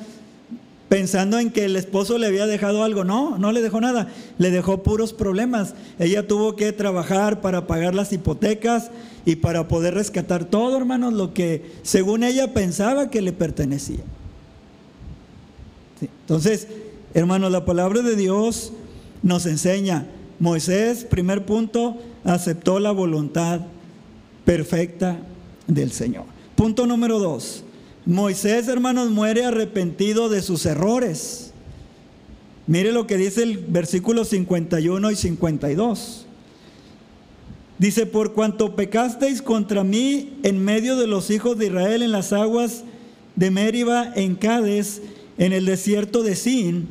pensando 0.91 1.39
en 1.39 1.51
que 1.51 1.65
el 1.65 1.77
esposo 1.77 2.19
le 2.19 2.27
había 2.27 2.47
dejado 2.47 2.85
algo. 2.85 3.05
No, 3.05 3.39
no 3.39 3.51
le 3.51 3.63
dejó 3.63 3.81
nada, 3.81 4.09
le 4.37 4.51
dejó 4.51 4.83
puros 4.83 5.15
problemas. 5.15 5.73
Ella 5.99 6.27
tuvo 6.27 6.55
que 6.55 6.71
trabajar 6.73 7.41
para 7.41 7.67
pagar 7.67 7.95
las 7.95 8.13
hipotecas 8.13 8.91
y 9.25 9.37
para 9.37 9.69
poder 9.69 9.95
rescatar 9.95 10.45
todo, 10.45 10.77
hermanos, 10.77 11.15
lo 11.15 11.33
que 11.33 11.73
según 11.83 12.25
ella 12.25 12.53
pensaba 12.53 13.09
que 13.09 13.23
le 13.23 13.33
pertenecía. 13.33 14.05
Entonces, 16.01 16.69
hermanos, 17.15 17.51
la 17.51 17.65
palabra 17.65 18.03
de 18.03 18.17
Dios 18.17 18.73
nos 19.23 19.47
enseña, 19.47 20.07
Moisés, 20.39 21.05
primer 21.05 21.47
punto, 21.47 21.97
aceptó 22.25 22.79
la 22.79 22.91
voluntad 22.91 23.61
perfecta 24.45 25.19
del 25.67 25.93
Señor. 25.93 26.25
Punto 26.55 26.87
número 26.87 27.19
dos, 27.19 27.65
Moisés, 28.05 28.69
hermanos, 28.69 29.11
muere 29.11 29.45
arrepentido 29.45 30.29
de 30.29 30.43
sus 30.43 30.65
errores. 30.65 31.53
Mire 32.67 32.93
lo 32.93 33.07
que 33.07 33.17
dice 33.17 33.43
el 33.43 33.59
versículo 33.59 34.25
51 34.25 35.11
y 35.11 35.17
52. 35.17 36.27
Dice, 37.79 38.07
por 38.07 38.33
cuanto 38.33 38.75
pecasteis 38.75 39.43
contra 39.43 39.85
mí 39.85 40.39
en 40.43 40.65
medio 40.65 40.97
de 40.97 41.07
los 41.07 41.31
hijos 41.31 41.59
de 41.59 41.67
Israel 41.67 42.03
en 42.03 42.13
las 42.13 42.33
aguas 42.33 42.85
de 43.35 43.51
Meriba, 43.51 44.13
en 44.15 44.35
Cades, 44.35 45.03
en 45.39 45.53
el 45.53 45.67
desierto 45.67 46.23
de 46.23 46.37
Sin, 46.37 46.89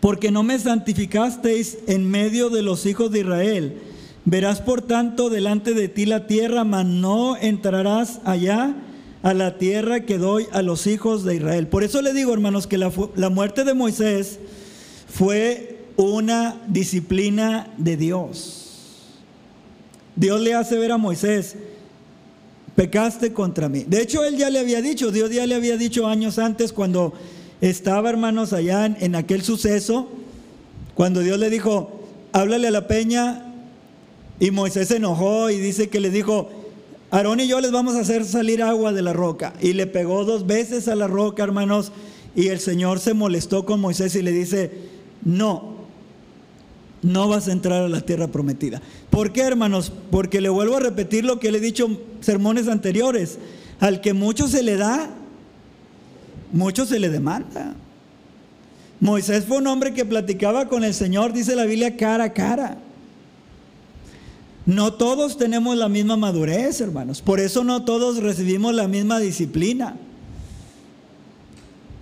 porque 0.00 0.30
no 0.30 0.42
me 0.42 0.58
santificasteis 0.58 1.78
en 1.86 2.10
medio 2.10 2.50
de 2.50 2.62
los 2.62 2.86
hijos 2.86 3.10
de 3.10 3.20
Israel. 3.20 3.76
Verás 4.24 4.60
por 4.60 4.82
tanto 4.82 5.30
delante 5.30 5.74
de 5.74 5.88
ti 5.88 6.06
la 6.06 6.26
tierra, 6.26 6.64
mas 6.64 6.86
no 6.86 7.36
entrarás 7.36 8.20
allá 8.24 8.74
a 9.22 9.34
la 9.34 9.58
tierra 9.58 10.00
que 10.00 10.18
doy 10.18 10.46
a 10.52 10.62
los 10.62 10.86
hijos 10.86 11.24
de 11.24 11.36
Israel. 11.36 11.68
Por 11.68 11.84
eso 11.84 12.00
le 12.02 12.12
digo, 12.12 12.32
hermanos, 12.32 12.66
que 12.66 12.78
la, 12.78 12.90
la 13.16 13.28
muerte 13.28 13.64
de 13.64 13.74
Moisés 13.74 14.38
fue 15.08 15.80
una 15.96 16.60
disciplina 16.68 17.72
de 17.76 17.96
Dios. 17.96 18.60
Dios 20.16 20.40
le 20.40 20.54
hace 20.54 20.78
ver 20.78 20.92
a 20.92 20.98
Moisés, 20.98 21.56
pecaste 22.76 23.32
contra 23.32 23.68
mí. 23.68 23.84
De 23.86 24.00
hecho, 24.00 24.24
él 24.24 24.36
ya 24.36 24.50
le 24.50 24.58
había 24.58 24.80
dicho, 24.80 25.10
Dios 25.10 25.30
ya 25.30 25.46
le 25.46 25.54
había 25.54 25.76
dicho 25.76 26.06
años 26.06 26.38
antes 26.38 26.72
cuando 26.72 27.12
estaba, 27.60 28.10
hermanos, 28.10 28.52
allá 28.52 28.86
en, 28.86 29.14
aquel 29.14 29.42
suceso, 29.42 30.08
cuando 30.94 31.20
Dios 31.20 31.38
le 31.38 31.50
dijo, 31.50 32.00
háblale 32.32 32.68
a 32.68 32.70
la 32.70 32.86
peña, 32.86 33.46
y 34.38 34.50
Moisés 34.50 34.88
se 34.88 34.96
enojó 34.96 35.50
y 35.50 35.58
dice 35.58 35.88
que 35.88 36.00
le 36.00 36.10
dijo, 36.10 36.48
Aarón 37.10 37.40
y 37.40 37.48
yo 37.48 37.60
les 37.60 37.72
vamos 37.72 37.96
a 37.96 38.00
hacer 38.00 38.24
salir 38.24 38.62
agua 38.62 38.92
de 38.92 39.02
la 39.02 39.12
roca. 39.12 39.52
Y 39.60 39.72
le 39.72 39.86
pegó 39.86 40.24
dos 40.24 40.46
veces 40.46 40.86
a 40.88 40.94
la 40.94 41.08
roca, 41.08 41.42
hermanos. 41.42 41.92
Y 42.36 42.48
el 42.48 42.60
Señor 42.60 43.00
se 43.00 43.14
molestó 43.14 43.66
con 43.66 43.80
Moisés 43.80 44.14
y 44.14 44.22
le 44.22 44.30
dice, 44.30 44.70
no, 45.24 45.69
no 47.02 47.28
vas 47.28 47.48
a 47.48 47.52
entrar 47.52 47.82
a 47.82 47.88
la 47.88 48.00
tierra 48.00 48.28
prometida. 48.28 48.80
¿Por 49.10 49.32
qué, 49.32 49.42
hermanos? 49.42 49.92
Porque 50.10 50.40
le 50.40 50.48
vuelvo 50.48 50.76
a 50.76 50.80
repetir 50.80 51.24
lo 51.24 51.40
que 51.40 51.50
le 51.50 51.58
he 51.58 51.62
dicho 51.62 51.86
en 51.86 51.98
sermones 52.20 52.68
anteriores. 52.68 53.38
Al 53.80 54.00
que 54.00 54.12
mucho 54.12 54.48
se 54.48 54.62
le 54.62 54.76
da, 54.76 55.10
mucho 56.52 56.84
se 56.84 56.98
le 56.98 57.08
demanda. 57.08 57.74
Moisés 59.00 59.46
fue 59.46 59.56
un 59.56 59.66
hombre 59.66 59.94
que 59.94 60.04
platicaba 60.04 60.68
con 60.68 60.84
el 60.84 60.92
Señor, 60.92 61.32
dice 61.32 61.56
la 61.56 61.64
Biblia, 61.64 61.96
cara 61.96 62.24
a 62.24 62.32
cara. 62.34 62.76
No 64.66 64.92
todos 64.92 65.38
tenemos 65.38 65.76
la 65.76 65.88
misma 65.88 66.18
madurez, 66.18 66.82
hermanos. 66.82 67.22
Por 67.22 67.40
eso 67.40 67.64
no 67.64 67.84
todos 67.84 68.18
recibimos 68.22 68.74
la 68.74 68.88
misma 68.88 69.18
disciplina. 69.18 69.96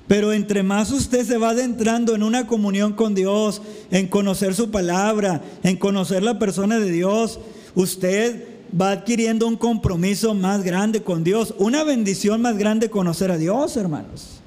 Pero 0.08 0.32
entre 0.32 0.62
más 0.62 0.90
usted 0.90 1.24
se 1.26 1.36
va 1.36 1.50
adentrando 1.50 2.14
en 2.14 2.22
una 2.22 2.46
comunión 2.46 2.94
con 2.94 3.14
Dios, 3.14 3.60
en 3.90 4.08
conocer 4.08 4.54
su 4.54 4.70
palabra, 4.70 5.42
en 5.62 5.76
conocer 5.76 6.22
la 6.22 6.38
persona 6.38 6.80
de 6.80 6.90
Dios, 6.90 7.38
usted 7.74 8.48
va 8.78 8.90
adquiriendo 8.90 9.46
un 9.46 9.56
compromiso 9.56 10.34
más 10.34 10.62
grande 10.62 11.02
con 11.02 11.24
Dios, 11.24 11.54
una 11.58 11.84
bendición 11.84 12.40
más 12.40 12.56
grande 12.56 12.88
conocer 12.88 13.30
a 13.30 13.36
Dios, 13.36 13.76
hermanos. 13.76 14.40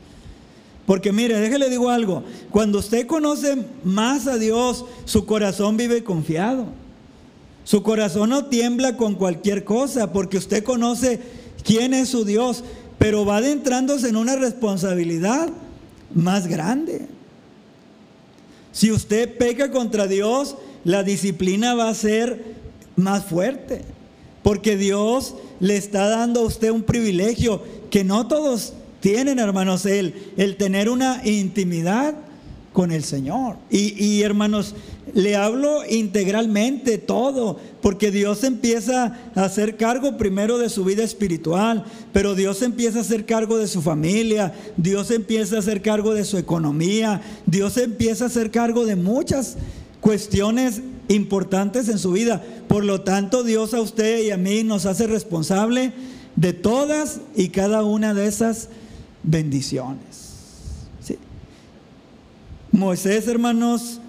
Porque 0.87 1.11
mire, 1.11 1.39
déjele 1.39 1.69
digo 1.69 1.89
algo, 1.89 2.23
cuando 2.49 2.79
usted 2.79 3.05
conoce 3.05 3.63
más 3.83 4.25
a 4.25 4.37
Dios, 4.37 4.85
su 5.05 5.25
corazón 5.25 5.77
vive 5.77 6.03
confiado. 6.03 6.65
Su 7.63 7.83
corazón 7.83 8.31
no 8.31 8.45
tiembla 8.45 8.97
con 8.97 9.13
cualquier 9.13 9.63
cosa 9.63 10.11
porque 10.11 10.37
usted 10.37 10.63
conoce 10.63 11.21
quién 11.63 11.93
es 11.93 12.09
su 12.09 12.25
Dios, 12.25 12.63
pero 13.01 13.25
va 13.25 13.37
adentrándose 13.37 14.09
en 14.09 14.15
una 14.15 14.35
responsabilidad 14.35 15.49
más 16.13 16.45
grande. 16.45 17.07
Si 18.71 18.91
usted 18.91 19.39
peca 19.39 19.71
contra 19.71 20.05
Dios, 20.05 20.55
la 20.83 21.01
disciplina 21.01 21.73
va 21.73 21.89
a 21.89 21.95
ser 21.95 22.45
más 22.95 23.25
fuerte, 23.25 23.81
porque 24.43 24.77
Dios 24.77 25.33
le 25.59 25.77
está 25.77 26.09
dando 26.09 26.41
a 26.41 26.45
usted 26.45 26.69
un 26.69 26.83
privilegio 26.83 27.63
que 27.89 28.03
no 28.03 28.27
todos 28.27 28.73
tienen, 28.99 29.39
hermanos, 29.39 29.87
el, 29.87 30.13
el 30.37 30.55
tener 30.55 30.87
una 30.87 31.27
intimidad 31.27 32.13
con 32.71 32.91
el 32.91 33.03
Señor. 33.03 33.55
Y, 33.71 33.95
y 33.99 34.21
hermanos, 34.21 34.75
le 35.13 35.35
hablo 35.35 35.81
integralmente 35.89 36.97
todo, 36.97 37.59
porque 37.81 38.11
Dios 38.11 38.43
empieza 38.43 39.17
a 39.35 39.43
hacer 39.43 39.77
cargo 39.77 40.17
primero 40.17 40.57
de 40.57 40.69
su 40.69 40.83
vida 40.83 41.03
espiritual, 41.03 41.85
pero 42.13 42.35
Dios 42.35 42.61
empieza 42.61 42.99
a 42.99 43.01
hacer 43.01 43.25
cargo 43.25 43.57
de 43.57 43.67
su 43.67 43.81
familia, 43.81 44.53
Dios 44.77 45.11
empieza 45.11 45.55
a 45.55 45.59
hacer 45.59 45.81
cargo 45.81 46.13
de 46.13 46.25
su 46.25 46.37
economía, 46.37 47.21
Dios 47.45 47.77
empieza 47.77 48.25
a 48.25 48.27
hacer 48.27 48.51
cargo 48.51 48.85
de 48.85 48.95
muchas 48.95 49.57
cuestiones 49.99 50.81
importantes 51.07 51.89
en 51.89 51.99
su 51.99 52.11
vida. 52.11 52.43
Por 52.67 52.85
lo 52.85 53.01
tanto, 53.01 53.43
Dios 53.43 53.73
a 53.73 53.81
usted 53.81 54.23
y 54.23 54.31
a 54.31 54.37
mí 54.37 54.63
nos 54.63 54.85
hace 54.85 55.07
responsable 55.07 55.93
de 56.35 56.53
todas 56.53 57.21
y 57.35 57.49
cada 57.49 57.83
una 57.83 58.13
de 58.13 58.27
esas 58.27 58.69
bendiciones. 59.23 60.21
Moisés, 62.71 63.27
hermanos, 63.27 64.00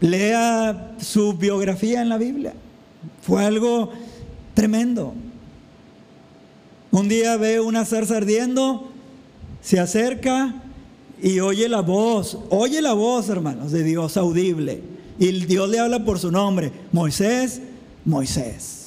lea 0.00 0.94
su 1.00 1.34
biografía 1.34 2.02
en 2.02 2.08
la 2.08 2.18
Biblia. 2.18 2.54
Fue 3.22 3.44
algo 3.44 3.90
tremendo. 4.54 5.14
Un 6.90 7.08
día 7.08 7.36
ve 7.36 7.60
una 7.60 7.84
zarza 7.84 8.16
ardiendo, 8.16 8.90
se 9.60 9.78
acerca 9.78 10.54
y 11.20 11.40
oye 11.40 11.68
la 11.68 11.80
voz, 11.80 12.38
oye 12.50 12.80
la 12.80 12.94
voz, 12.94 13.28
hermanos, 13.28 13.72
de 13.72 13.82
Dios 13.82 14.16
audible. 14.16 14.82
Y 15.18 15.32
Dios 15.46 15.68
le 15.68 15.80
habla 15.80 16.04
por 16.04 16.18
su 16.18 16.30
nombre, 16.30 16.72
Moisés, 16.92 17.60
Moisés. 18.04 18.78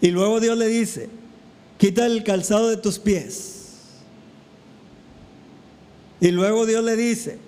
Y 0.00 0.08
luego 0.08 0.40
Dios 0.40 0.56
le 0.56 0.66
dice, 0.66 1.10
quita 1.78 2.06
el 2.06 2.24
calzado 2.24 2.68
de 2.68 2.78
tus 2.78 2.98
pies. 2.98 3.56
Y 6.20 6.30
luego 6.30 6.66
Dios 6.66 6.82
le 6.84 6.96
dice, 6.96 7.38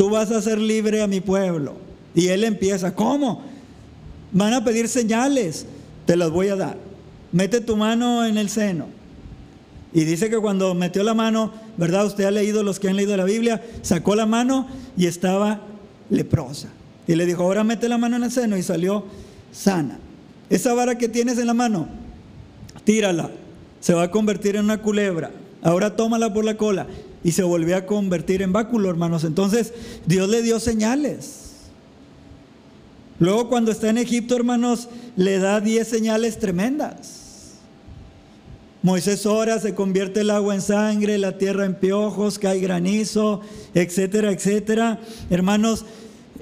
tú 0.00 0.08
vas 0.08 0.30
a 0.30 0.40
ser 0.40 0.58
libre 0.58 1.02
a 1.02 1.06
mi 1.06 1.20
pueblo. 1.20 1.74
Y 2.14 2.28
él 2.28 2.44
empieza, 2.44 2.94
¿cómo? 2.94 3.42
Van 4.32 4.54
a 4.54 4.64
pedir 4.64 4.88
señales, 4.88 5.66
te 6.06 6.16
las 6.16 6.30
voy 6.30 6.48
a 6.48 6.56
dar. 6.56 6.78
Mete 7.32 7.60
tu 7.60 7.76
mano 7.76 8.24
en 8.24 8.38
el 8.38 8.48
seno. 8.48 8.86
Y 9.92 10.04
dice 10.04 10.30
que 10.30 10.38
cuando 10.38 10.74
metió 10.74 11.02
la 11.02 11.12
mano, 11.12 11.52
¿verdad? 11.76 12.06
Usted 12.06 12.24
ha 12.24 12.30
leído 12.30 12.62
los 12.62 12.80
que 12.80 12.88
han 12.88 12.96
leído 12.96 13.14
la 13.14 13.24
Biblia, 13.24 13.62
sacó 13.82 14.14
la 14.14 14.24
mano 14.24 14.68
y 14.96 15.04
estaba 15.04 15.60
leprosa. 16.08 16.68
Y 17.06 17.14
le 17.14 17.26
dijo, 17.26 17.42
ahora 17.42 17.62
mete 17.62 17.86
la 17.86 17.98
mano 17.98 18.16
en 18.16 18.22
el 18.22 18.30
seno 18.30 18.56
y 18.56 18.62
salió 18.62 19.04
sana. 19.52 19.98
Esa 20.48 20.72
vara 20.72 20.96
que 20.96 21.10
tienes 21.10 21.36
en 21.36 21.46
la 21.46 21.52
mano, 21.52 21.88
tírala. 22.84 23.28
Se 23.80 23.92
va 23.92 24.04
a 24.04 24.10
convertir 24.10 24.56
en 24.56 24.64
una 24.64 24.80
culebra. 24.80 25.30
Ahora 25.60 25.94
tómala 25.94 26.32
por 26.32 26.46
la 26.46 26.56
cola. 26.56 26.86
Y 27.22 27.32
se 27.32 27.42
volvió 27.42 27.76
a 27.76 27.86
convertir 27.86 28.42
en 28.42 28.52
báculo, 28.52 28.88
hermanos. 28.88 29.24
Entonces 29.24 29.72
Dios 30.06 30.28
le 30.28 30.42
dio 30.42 30.58
señales. 30.60 31.50
Luego 33.18 33.48
cuando 33.48 33.70
está 33.70 33.90
en 33.90 33.98
Egipto, 33.98 34.34
hermanos, 34.34 34.88
le 35.16 35.38
da 35.38 35.60
diez 35.60 35.88
señales 35.88 36.38
tremendas. 36.38 37.20
Moisés 38.82 39.26
ora, 39.26 39.58
se 39.58 39.74
convierte 39.74 40.22
el 40.22 40.30
agua 40.30 40.54
en 40.54 40.62
sangre, 40.62 41.18
la 41.18 41.36
tierra 41.36 41.66
en 41.66 41.74
piojos, 41.74 42.38
cae 42.38 42.60
granizo, 42.60 43.42
etcétera, 43.74 44.32
etcétera. 44.32 45.00
Hermanos, 45.28 45.84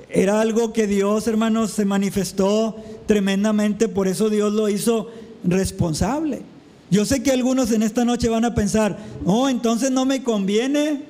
era 0.09 0.41
algo 0.41 0.73
que 0.73 0.87
Dios, 0.87 1.27
hermanos, 1.27 1.73
se 1.73 1.85
manifestó 1.85 2.77
tremendamente, 3.07 3.89
por 3.89 4.07
eso 4.07 4.31
Dios 4.31 4.53
lo 4.53 4.69
hizo 4.69 5.11
responsable. 5.43 6.43
Yo 6.91 7.05
sé 7.05 7.23
que 7.23 7.33
algunos 7.33 7.71
en 7.73 7.83
esta 7.83 8.05
noche 8.05 8.29
van 8.29 8.45
a 8.45 8.55
pensar, 8.55 8.99
oh, 9.25 9.49
entonces 9.49 9.91
no 9.91 10.05
me 10.05 10.23
conviene 10.23 11.03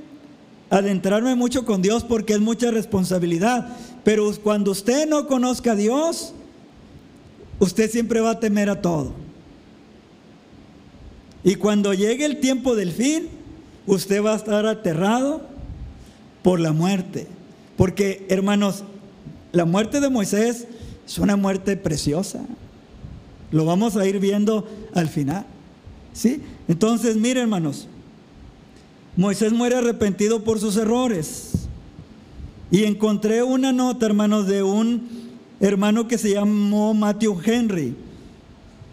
adentrarme 0.70 1.34
mucho 1.34 1.64
con 1.64 1.82
Dios 1.82 2.04
porque 2.04 2.34
es 2.34 2.40
mucha 2.40 2.70
responsabilidad. 2.70 3.68
Pero 4.04 4.30
cuando 4.42 4.72
usted 4.72 5.08
no 5.08 5.26
conozca 5.26 5.72
a 5.72 5.76
Dios, 5.76 6.32
usted 7.58 7.90
siempre 7.90 8.20
va 8.20 8.32
a 8.32 8.40
temer 8.40 8.70
a 8.70 8.80
todo. 8.80 9.12
Y 11.44 11.54
cuando 11.54 11.94
llegue 11.94 12.24
el 12.24 12.40
tiempo 12.40 12.74
del 12.74 12.92
fin, 12.92 13.28
usted 13.86 14.22
va 14.22 14.32
a 14.32 14.36
estar 14.36 14.66
aterrado 14.66 15.42
por 16.42 16.58
la 16.58 16.72
muerte. 16.72 17.26
Porque, 17.76 18.26
hermanos, 18.28 18.82
la 19.52 19.64
muerte 19.64 20.00
de 20.00 20.08
Moisés 20.08 20.66
es 21.06 21.18
una 21.18 21.36
muerte 21.36 21.76
preciosa. 21.76 22.40
Lo 23.52 23.64
vamos 23.64 23.96
a 23.96 24.06
ir 24.06 24.18
viendo 24.18 24.68
al 24.94 25.08
final. 25.08 25.46
Entonces, 26.66 27.16
miren, 27.16 27.44
hermanos, 27.44 27.88
Moisés 29.16 29.52
muere 29.52 29.76
arrepentido 29.76 30.44
por 30.44 30.58
sus 30.58 30.76
errores. 30.76 31.52
Y 32.70 32.84
encontré 32.84 33.42
una 33.42 33.72
nota, 33.72 34.06
hermanos, 34.06 34.46
de 34.46 34.62
un 34.62 35.08
hermano 35.60 36.06
que 36.06 36.18
se 36.18 36.32
llamó 36.32 36.94
Matthew 36.94 37.40
Henry. 37.44 37.94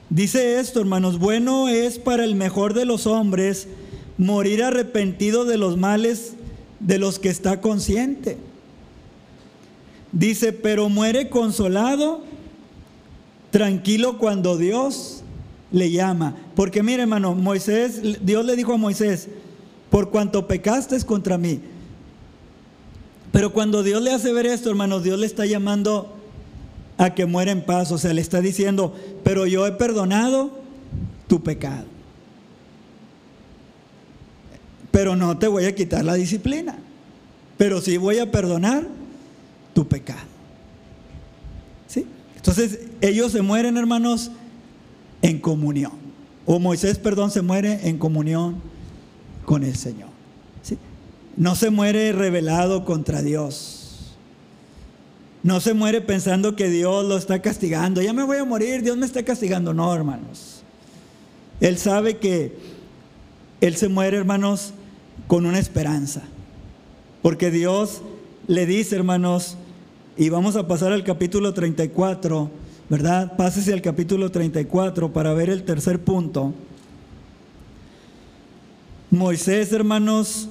Dice 0.09 0.59
esto, 0.59 0.79
hermanos, 0.79 1.19
bueno 1.19 1.67
es 1.67 1.99
para 1.99 2.23
el 2.23 2.35
mejor 2.35 2.73
de 2.73 2.85
los 2.85 3.07
hombres 3.07 3.67
morir 4.17 4.63
arrepentido 4.63 5.45
de 5.45 5.57
los 5.57 5.77
males 5.77 6.33
de 6.79 6.97
los 6.99 7.19
que 7.19 7.29
está 7.29 7.59
consciente. 7.59 8.37
Dice, 10.11 10.53
pero 10.53 10.87
muere 10.87 11.29
consolado, 11.29 12.23
tranquilo 13.51 14.17
cuando 14.17 14.57
Dios 14.57 15.23
le 15.71 15.91
llama. 15.91 16.35
Porque 16.55 16.81
mire, 16.81 17.03
hermano, 17.03 17.35
Moisés, 17.35 18.01
Dios 18.25 18.45
le 18.45 18.55
dijo 18.55 18.73
a 18.73 18.77
Moisés, 18.77 19.27
por 19.89 20.09
cuanto 20.09 20.47
pecaste 20.47 20.99
contra 21.03 21.37
mí. 21.37 21.59
Pero 23.31 23.51
cuando 23.51 23.83
Dios 23.83 24.01
le 24.01 24.13
hace 24.13 24.31
ver 24.31 24.45
esto, 24.45 24.69
hermano, 24.69 25.01
Dios 25.01 25.19
le 25.19 25.25
está 25.25 25.45
llamando 25.45 26.15
a 26.97 27.13
que 27.13 27.25
muera 27.25 27.51
en 27.51 27.65
paz. 27.65 27.91
O 27.91 27.97
sea, 27.97 28.13
le 28.13 28.21
está 28.21 28.39
diciendo, 28.39 28.95
pero 29.23 29.45
yo 29.45 29.67
he 29.67 29.73
perdonado 29.73 30.51
tu 31.27 31.43
pecado. 31.43 31.85
Pero 34.91 35.17
no 35.17 35.37
te 35.37 35.49
voy 35.49 35.65
a 35.65 35.75
quitar 35.75 36.05
la 36.05 36.13
disciplina. 36.13 36.77
Pero 37.57 37.81
sí 37.81 37.97
voy 37.97 38.19
a 38.19 38.31
perdonar 38.31 38.87
tu 39.73 39.85
pecado. 39.85 40.27
¿Sí? 41.87 42.05
Entonces, 42.37 42.79
ellos 43.01 43.33
se 43.33 43.41
mueren, 43.41 43.75
hermanos, 43.75 44.31
en 45.21 45.39
comunión. 45.39 46.04
O 46.45 46.59
Moisés, 46.59 46.97
perdón, 46.99 47.31
se 47.31 47.41
muere 47.41 47.87
en 47.87 47.97
comunión 47.97 48.55
con 49.45 49.63
el 49.63 49.75
Señor. 49.75 50.09
No 51.37 51.55
se 51.55 51.69
muere 51.69 52.11
revelado 52.13 52.85
contra 52.85 53.21
Dios. 53.21 54.15
No 55.43 55.59
se 55.59 55.73
muere 55.73 56.01
pensando 56.01 56.55
que 56.55 56.69
Dios 56.69 57.05
lo 57.05 57.17
está 57.17 57.41
castigando. 57.41 58.01
Ya 58.01 58.13
me 58.13 58.23
voy 58.23 58.37
a 58.37 58.45
morir, 58.45 58.81
Dios 58.81 58.97
me 58.97 59.05
está 59.05 59.23
castigando. 59.23 59.73
No, 59.73 59.93
hermanos. 59.93 60.63
Él 61.59 61.77
sabe 61.77 62.17
que 62.17 62.57
Él 63.61 63.75
se 63.75 63.89
muere, 63.89 64.17
hermanos, 64.17 64.73
con 65.27 65.45
una 65.45 65.59
esperanza. 65.59 66.21
Porque 67.21 67.51
Dios 67.51 68.01
le 68.47 68.65
dice, 68.65 68.95
hermanos, 68.95 69.57
y 70.17 70.29
vamos 70.29 70.55
a 70.55 70.67
pasar 70.67 70.93
al 70.93 71.03
capítulo 71.03 71.53
34, 71.53 72.49
¿verdad? 72.89 73.35
Pásese 73.35 73.73
al 73.73 73.81
capítulo 73.81 74.31
34 74.31 75.11
para 75.11 75.33
ver 75.33 75.49
el 75.49 75.63
tercer 75.63 76.03
punto. 76.03 76.53
Moisés, 79.11 79.71
hermanos, 79.71 80.49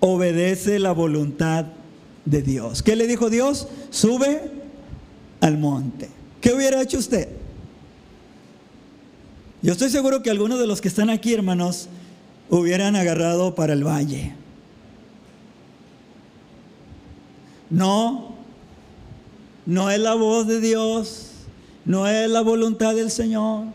obedece 0.00 0.78
la 0.78 0.92
voluntad 0.92 1.66
de 2.24 2.42
Dios. 2.42 2.82
¿Qué 2.82 2.96
le 2.96 3.06
dijo 3.06 3.30
Dios? 3.30 3.68
Sube 3.90 4.50
al 5.40 5.58
monte. 5.58 6.08
¿Qué 6.40 6.52
hubiera 6.52 6.80
hecho 6.80 6.98
usted? 6.98 7.28
Yo 9.60 9.72
estoy 9.72 9.90
seguro 9.90 10.22
que 10.22 10.30
algunos 10.30 10.58
de 10.58 10.66
los 10.66 10.80
que 10.80 10.88
están 10.88 11.10
aquí, 11.10 11.34
hermanos, 11.34 11.88
hubieran 12.48 12.96
agarrado 12.96 13.54
para 13.54 13.72
el 13.72 13.84
valle. 13.84 14.32
No, 17.70 18.37
no 19.68 19.90
es 19.90 20.00
la 20.00 20.14
voz 20.14 20.46
de 20.46 20.62
Dios, 20.62 21.26
no 21.84 22.06
es 22.06 22.30
la 22.30 22.40
voluntad 22.40 22.94
del 22.94 23.10
Señor. 23.10 23.66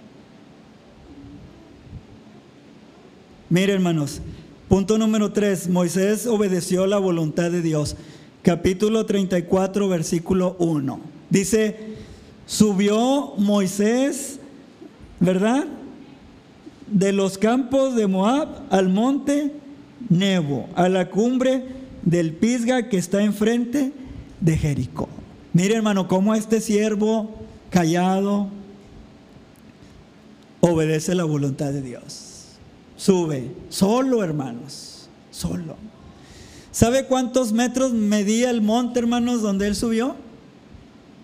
Mire 3.47 3.73
hermanos, 3.73 4.19
punto 4.67 4.97
número 4.97 5.31
3, 5.31 5.69
Moisés 5.69 6.25
obedeció 6.25 6.87
la 6.87 6.97
voluntad 6.97 7.51
de 7.51 7.61
Dios. 7.61 7.95
Capítulo 8.41 9.05
34, 9.05 9.87
versículo 9.87 10.55
1. 10.57 10.99
Dice, 11.29 11.77
subió 12.47 13.35
Moisés, 13.37 14.39
¿verdad? 15.19 15.65
De 16.87 17.13
los 17.13 17.37
campos 17.37 17.95
de 17.95 18.07
Moab 18.07 18.63
al 18.71 18.89
monte 18.89 19.53
Nebo, 20.09 20.69
a 20.73 20.89
la 20.89 21.11
cumbre 21.11 21.67
del 22.01 22.33
Pisga 22.33 22.89
que 22.89 22.97
está 22.97 23.21
enfrente 23.21 23.93
de 24.41 24.57
Jericó. 24.57 25.07
Mire 25.53 25.75
hermano, 25.75 26.07
cómo 26.07 26.33
este 26.33 26.59
siervo 26.59 27.29
callado 27.69 28.49
obedece 30.61 31.13
la 31.13 31.23
voluntad 31.23 31.71
de 31.71 31.81
Dios. 31.81 32.33
Sube, 32.97 33.51
solo 33.69 34.23
hermanos, 34.23 35.07
solo. 35.29 35.75
¿Sabe 36.71 37.05
cuántos 37.05 37.53
metros 37.53 37.93
medía 37.93 38.49
el 38.49 38.61
monte, 38.61 38.99
hermanos, 38.99 39.43
donde 39.43 39.67
él 39.67 39.75
subió? 39.75 40.15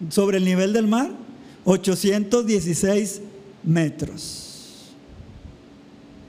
Sobre 0.10 0.38
el 0.38 0.46
nivel 0.46 0.74
del 0.74 0.86
mar. 0.86 1.10
816 1.65 3.22
metros. 3.63 4.92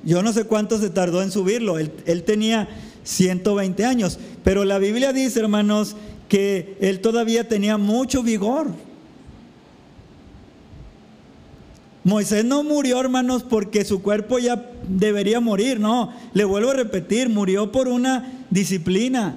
Yo 0.03 0.23
no 0.23 0.33
sé 0.33 0.45
cuánto 0.45 0.79
se 0.79 0.89
tardó 0.89 1.23
en 1.23 1.31
subirlo. 1.31 1.79
Él, 1.79 1.93
él 2.07 2.23
tenía 2.23 2.69
120 3.05 3.85
años. 3.85 4.19
Pero 4.43 4.65
la 4.65 4.79
Biblia 4.79 5.13
dice, 5.13 5.41
hermanos, 5.41 5.97
que 6.31 6.77
él 6.81 7.01
todavía 7.01 7.49
tenía 7.49 7.77
mucho 7.77 8.23
vigor. 8.23 8.69
Moisés 12.05 12.45
no 12.45 12.63
murió, 12.63 13.01
hermanos, 13.01 13.43
porque 13.43 13.85
su 13.85 14.01
cuerpo 14.01 14.39
ya 14.39 14.71
debería 14.89 15.41
morir, 15.41 15.81
no. 15.81 16.13
Le 16.33 16.45
vuelvo 16.45 16.71
a 16.71 16.75
repetir, 16.75 17.29
murió 17.29 17.73
por 17.73 17.89
una 17.89 18.45
disciplina 18.49 19.37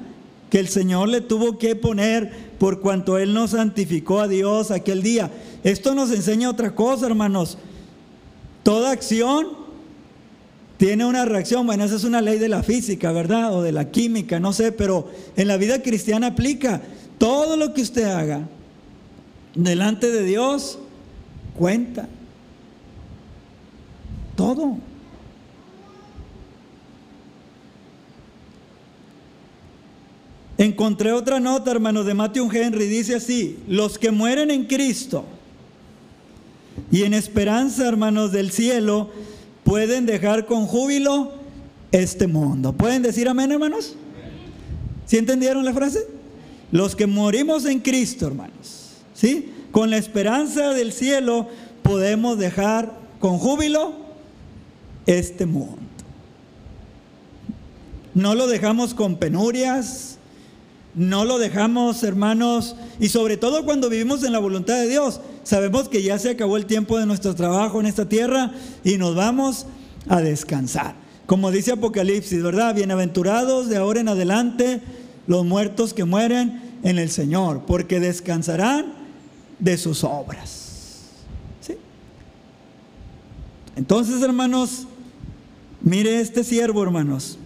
que 0.52 0.60
el 0.60 0.68
Señor 0.68 1.10
le 1.10 1.20
tuvo 1.20 1.58
que 1.58 1.76
poner 1.76 2.32
por 2.60 2.80
cuanto 2.80 3.18
Él 3.18 3.34
nos 3.34 3.50
santificó 3.50 4.20
a 4.20 4.28
Dios 4.28 4.70
aquel 4.70 5.02
día. 5.02 5.32
Esto 5.64 5.96
nos 5.96 6.12
enseña 6.12 6.52
otra 6.52 6.76
cosa, 6.76 7.08
hermanos. 7.08 7.58
Toda 8.62 8.92
acción 8.92 9.63
tiene 10.78 11.06
una 11.06 11.26
reacción. 11.26 11.66
Bueno, 11.66 11.84
esa 11.84 11.96
es 11.96 12.04
una 12.04 12.22
ley 12.22 12.40
de 12.40 12.50
la 12.50 12.64
física, 12.64 13.12
¿verdad? 13.12 13.54
O 13.54 13.62
de 13.62 13.72
la 13.72 13.92
química, 13.92 14.40
no 14.40 14.54
sé, 14.54 14.72
pero 14.72 15.10
en 15.36 15.48
la 15.48 15.58
vida 15.58 15.82
cristiana 15.82 16.28
aplica. 16.28 16.82
Todo 17.18 17.56
lo 17.58 17.74
que 17.74 17.82
usted 17.82 18.06
haga 18.06 18.48
delante 19.56 20.12
de 20.12 20.24
Dios 20.24 20.80
cuenta. 21.58 22.08
Todo. 24.36 24.78
Encontré 30.58 31.12
otra 31.12 31.40
nota, 31.40 31.72
hermanos, 31.72 32.06
de 32.06 32.14
Matthew 32.14 32.50
Henry. 32.52 32.88
Dice 32.88 33.16
así, 33.16 33.58
los 33.68 33.98
que 33.98 34.12
mueren 34.12 34.52
en 34.52 34.66
Cristo 34.66 35.26
y 36.92 37.04
en 37.04 37.14
esperanza, 37.14 37.88
hermanos, 37.88 38.32
del 38.32 38.52
cielo, 38.52 39.12
pueden 39.64 40.06
dejar 40.06 40.46
con 40.46 40.66
júbilo 40.66 41.34
este 41.92 42.28
mundo. 42.28 42.74
¿Pueden 42.74 43.02
decir 43.02 43.28
amén, 43.28 43.52
hermanos? 43.52 43.96
¿Sí 45.06 45.18
entendieron 45.18 45.64
la 45.66 45.74
frase? 45.74 46.08
Los 46.72 46.96
que 46.96 47.08
morimos 47.08 47.66
en 47.66 47.80
Cristo, 47.80 48.28
hermanos, 48.28 48.92
¿sí? 49.14 49.52
Con 49.72 49.90
la 49.90 49.98
esperanza 49.98 50.74
del 50.74 50.92
cielo 50.92 51.48
podemos 51.84 52.38
dejar 52.38 52.92
con 53.20 53.38
júbilo 53.38 53.94
este 55.06 55.46
mundo. 55.46 55.78
No 58.14 58.36
lo 58.36 58.48
dejamos 58.48 58.94
con 58.94 59.18
penurias, 59.18 60.18
no 60.96 61.26
lo 61.26 61.40
dejamos, 61.40 62.04
hermanos, 62.04 62.76
y 63.00 63.10
sobre 63.10 63.38
todo 63.38 63.66
cuando 63.66 63.90
vivimos 63.90 64.24
en 64.24 64.32
la 64.32 64.40
voluntad 64.40 64.76
de 64.76 64.88
Dios. 64.88 65.20
Sabemos 65.44 65.90
que 65.90 66.02
ya 66.02 66.18
se 66.20 66.32
acabó 66.32 66.58
el 66.58 66.66
tiempo 66.66 66.98
de 66.98 67.06
nuestro 67.06 67.36
trabajo 67.36 67.80
en 67.80 67.86
esta 67.86 68.08
tierra 68.08 68.52
y 68.84 68.98
nos 68.98 69.16
vamos 69.16 69.66
a 70.08 70.22
descansar. 70.22 70.96
Como 71.26 71.52
dice 71.52 71.74
Apocalipsis, 71.74 72.42
¿verdad? 72.42 72.76
Bienaventurados 72.76 73.70
de 73.70 73.78
ahora 73.78 74.02
en 74.02 74.10
adelante 74.10 74.82
los 75.28 75.46
muertos 75.46 75.94
que 75.94 76.06
mueren 76.06 76.62
en 76.84 77.00
el 77.00 77.10
Señor, 77.10 77.64
porque 77.66 78.00
descansarán 78.00 78.94
de 79.60 79.78
sus 79.78 80.04
obras. 80.04 81.12
¿Sí? 81.62 81.78
Entonces, 83.76 84.22
hermanos, 84.22 84.86
mire 85.82 86.20
este 86.20 86.44
siervo, 86.44 86.84
hermanos, 86.84 87.38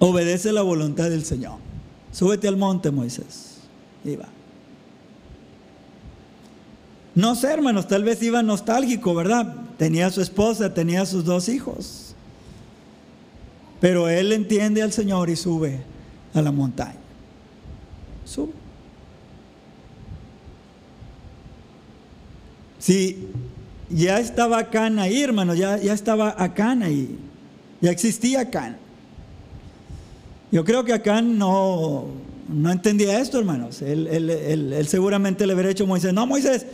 obedece 0.00 0.52
la 0.52 0.62
voluntad 0.62 1.08
del 1.08 1.24
Señor. 1.24 1.58
Súbete 2.12 2.48
al 2.48 2.56
monte, 2.56 2.90
Moisés. 2.90 3.58
Iba. 4.04 4.28
No 7.14 7.34
sé, 7.34 7.52
hermanos, 7.52 7.88
tal 7.88 8.04
vez 8.04 8.22
iba 8.22 8.42
nostálgico, 8.42 9.14
¿verdad? 9.14 9.54
Tenía 9.78 10.10
su 10.10 10.20
esposa, 10.20 10.72
tenía 10.74 11.04
sus 11.06 11.24
dos 11.24 11.48
hijos. 11.48 12.14
Pero 13.80 14.08
él 14.08 14.32
entiende 14.32 14.82
al 14.82 14.92
Señor 14.92 15.30
y 15.30 15.36
sube 15.36 15.80
a 16.34 16.42
la 16.42 16.52
montaña. 16.52 16.94
Sube. 18.24 18.52
Si 22.78 23.28
ya 23.88 24.20
estaba 24.20 24.58
Acán 24.58 24.98
ahí, 24.98 25.22
hermanos, 25.22 25.58
ya, 25.58 25.76
ya 25.78 25.92
estaba 25.92 26.34
Acán 26.38 26.82
ahí. 26.82 27.18
Ya 27.80 27.90
existía 27.90 28.40
Acán. 28.40 28.76
Yo 30.52 30.64
creo 30.64 30.84
que 30.84 30.92
acá 30.92 31.22
no, 31.22 32.06
no 32.48 32.72
entendía 32.72 33.20
esto, 33.20 33.38
hermanos. 33.38 33.82
Él, 33.82 34.84
seguramente 34.88 35.46
le 35.46 35.54
hubiera 35.54 35.70
hecho 35.70 35.86
Moisés, 35.86 36.12
no, 36.12 36.26
Moisés, 36.26 36.66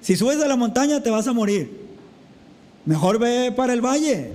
si 0.00 0.16
subes 0.16 0.40
a 0.42 0.48
la 0.48 0.56
montaña 0.56 1.02
te 1.02 1.10
vas 1.10 1.26
a 1.26 1.32
morir. 1.32 1.88
Mejor 2.84 3.18
ve 3.18 3.52
para 3.54 3.72
el 3.72 3.80
valle. 3.80 4.32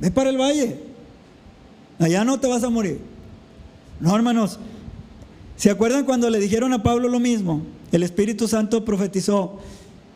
Ve 0.00 0.10
para 0.10 0.30
el 0.30 0.38
valle. 0.38 0.78
Allá 1.98 2.24
no 2.24 2.38
te 2.40 2.46
vas 2.46 2.64
a 2.64 2.70
morir. 2.70 3.00
No, 4.00 4.14
hermanos. 4.14 4.58
¿Se 5.56 5.70
acuerdan 5.70 6.04
cuando 6.04 6.28
le 6.28 6.38
dijeron 6.38 6.72
a 6.72 6.82
Pablo 6.82 7.08
lo 7.08 7.18
mismo? 7.18 7.62
El 7.92 8.02
Espíritu 8.02 8.46
Santo 8.48 8.84
profetizó. 8.84 9.58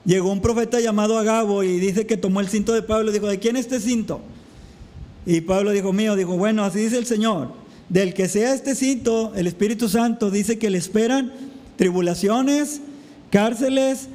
Llegó 0.05 0.31
un 0.31 0.41
profeta 0.41 0.81
llamado 0.81 1.19
Agabo 1.19 1.63
y 1.63 1.79
dice 1.79 2.07
que 2.07 2.17
tomó 2.17 2.41
el 2.41 2.49
cinto 2.49 2.73
de 2.73 2.83
Pablo 2.83 3.11
y 3.11 3.15
dijo, 3.15 3.27
¿de 3.27 3.39
quién 3.39 3.57
es 3.57 3.67
este 3.67 3.81
cinto? 3.81 4.21
Y 5.27 5.43
Pablo 5.43 5.71
dijo, 5.71 5.93
mío, 5.93 6.17
dijo, 6.17 6.37
bueno, 6.37 6.65
así 6.65 6.81
dice 6.81 6.99
el 6.99 7.07
Señor, 7.07 7.53
del 7.89 8.15
que 8.15 8.29
sea 8.29 8.55
este 8.55 8.75
cinto, 8.75 9.33
el 9.35 9.47
Espíritu 9.47 9.89
Santo 9.89 10.31
dice 10.31 10.59
que 10.59 10.71
le 10.71 10.79
esperan 10.79 11.33
tribulaciones, 11.77 12.81
cárceles, 13.31 14.09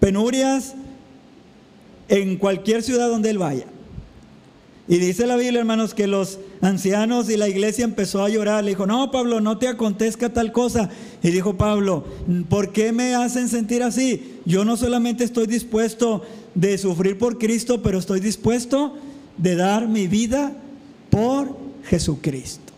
penurias, 0.00 0.74
en 2.08 2.36
cualquier 2.36 2.82
ciudad 2.82 3.08
donde 3.08 3.30
él 3.30 3.38
vaya. 3.38 3.66
Y 4.86 4.98
dice 4.98 5.26
la 5.26 5.36
Biblia, 5.36 5.60
hermanos, 5.60 5.94
que 5.94 6.06
los 6.06 6.38
ancianos 6.60 7.30
y 7.30 7.38
la 7.38 7.48
iglesia 7.48 7.86
empezó 7.86 8.22
a 8.22 8.28
llorar. 8.28 8.62
Le 8.62 8.72
dijo, 8.72 8.86
no, 8.86 9.10
Pablo, 9.10 9.40
no 9.40 9.56
te 9.56 9.66
acontezca 9.66 10.30
tal 10.30 10.52
cosa. 10.52 10.90
Y 11.22 11.30
dijo 11.30 11.56
Pablo, 11.56 12.04
¿por 12.50 12.70
qué 12.70 12.92
me 12.92 13.14
hacen 13.14 13.48
sentir 13.48 13.82
así? 13.82 14.34
Yo 14.44 14.66
no 14.66 14.76
solamente 14.76 15.24
estoy 15.24 15.46
dispuesto 15.46 16.22
de 16.54 16.76
sufrir 16.76 17.16
por 17.16 17.38
Cristo, 17.38 17.82
pero 17.82 17.98
estoy 17.98 18.20
dispuesto 18.20 18.94
de 19.38 19.56
dar 19.56 19.88
mi 19.88 20.06
vida 20.06 20.52
por 21.08 21.56
Jesucristo. 21.84 22.74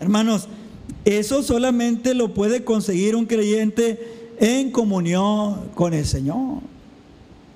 Hermanos, 0.00 0.46
eso 1.06 1.42
solamente 1.42 2.12
lo 2.12 2.34
puede 2.34 2.64
conseguir 2.64 3.16
un 3.16 3.24
creyente 3.24 4.17
en 4.40 4.70
comunión 4.70 5.70
con 5.74 5.94
el 5.94 6.04
Señor. 6.04 6.60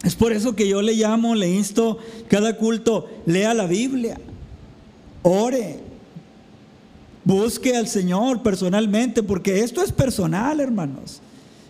Es 0.02 0.16
por 0.16 0.32
eso 0.32 0.56
que 0.56 0.68
yo 0.68 0.82
le 0.82 0.94
llamo, 0.94 1.34
le 1.34 1.48
insto 1.48 1.98
cada 2.28 2.56
culto, 2.56 3.08
lea 3.24 3.54
la 3.54 3.66
Biblia, 3.66 4.18
ore, 5.22 5.78
busque 7.24 7.76
al 7.76 7.86
Señor 7.86 8.42
personalmente, 8.42 9.22
porque 9.22 9.60
esto 9.60 9.82
es 9.82 9.92
personal, 9.92 10.58
hermanos. 10.58 11.20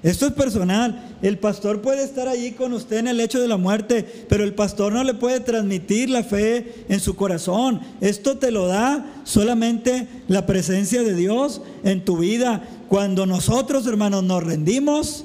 Esto 0.03 0.27
es 0.27 0.33
personal. 0.33 1.17
El 1.23 1.39
pastor 1.39 1.81
puede 1.81 2.03
estar 2.03 2.27
allí 2.27 2.53
con 2.53 2.73
usted 2.73 2.99
en 2.99 3.07
el 3.07 3.21
hecho 3.21 3.41
de 3.41 3.47
la 3.47 3.57
muerte, 3.57 4.27
pero 4.29 4.43
el 4.43 4.53
pastor 4.53 4.93
no 4.93 5.05
le 5.05 5.15
puede 5.15 5.39
transmitir 5.39 6.11
la 6.11 6.25
fe 6.25 6.85
en 6.89 6.99
su 6.99 7.15
corazón. 7.15 7.81
Esto 8.01 8.37
te 8.37 8.51
lo 8.51 8.67
da 8.67 9.07
solamente 9.23 10.09
la 10.27 10.45
presencia 10.45 11.03
de 11.03 11.15
Dios 11.15 11.63
en 11.85 12.05
tu 12.05 12.19
vida. 12.19 12.65
Cuando 12.89 13.27
nosotros, 13.27 13.87
hermanos, 13.87 14.25
nos 14.25 14.43
rendimos 14.43 15.25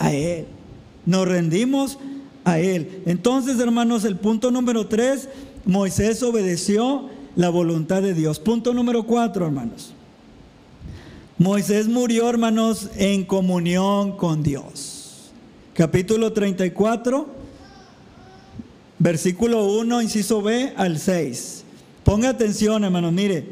a 0.00 0.12
Él. 0.12 0.46
Nos 1.06 1.28
rendimos 1.28 1.98
a 2.44 2.58
Él. 2.58 3.02
Entonces, 3.06 3.60
hermanos, 3.60 4.04
el 4.04 4.16
punto 4.16 4.50
número 4.50 4.88
tres, 4.88 5.28
Moisés 5.64 6.22
obedeció 6.24 7.08
la 7.36 7.50
voluntad 7.50 8.02
de 8.02 8.14
Dios. 8.14 8.40
Punto 8.40 8.74
número 8.74 9.04
cuatro, 9.04 9.46
hermanos. 9.46 9.94
Moisés 11.38 11.86
murió, 11.86 12.28
hermanos, 12.28 12.90
en 12.96 13.24
comunión 13.24 14.16
con 14.16 14.42
Dios. 14.42 15.30
Capítulo 15.72 16.32
34, 16.32 17.28
versículo 18.98 19.64
1, 19.66 20.02
inciso 20.02 20.42
B 20.42 20.72
al 20.76 20.98
6. 20.98 21.62
Ponga 22.02 22.30
atención, 22.30 22.82
hermanos, 22.82 23.12
mire. 23.12 23.46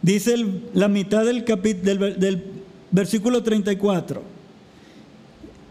Dice 0.00 0.36
la 0.74 0.86
mitad 0.86 1.24
del, 1.24 1.44
del, 1.44 2.20
del 2.20 2.44
versículo 2.92 3.42
34. 3.42 4.22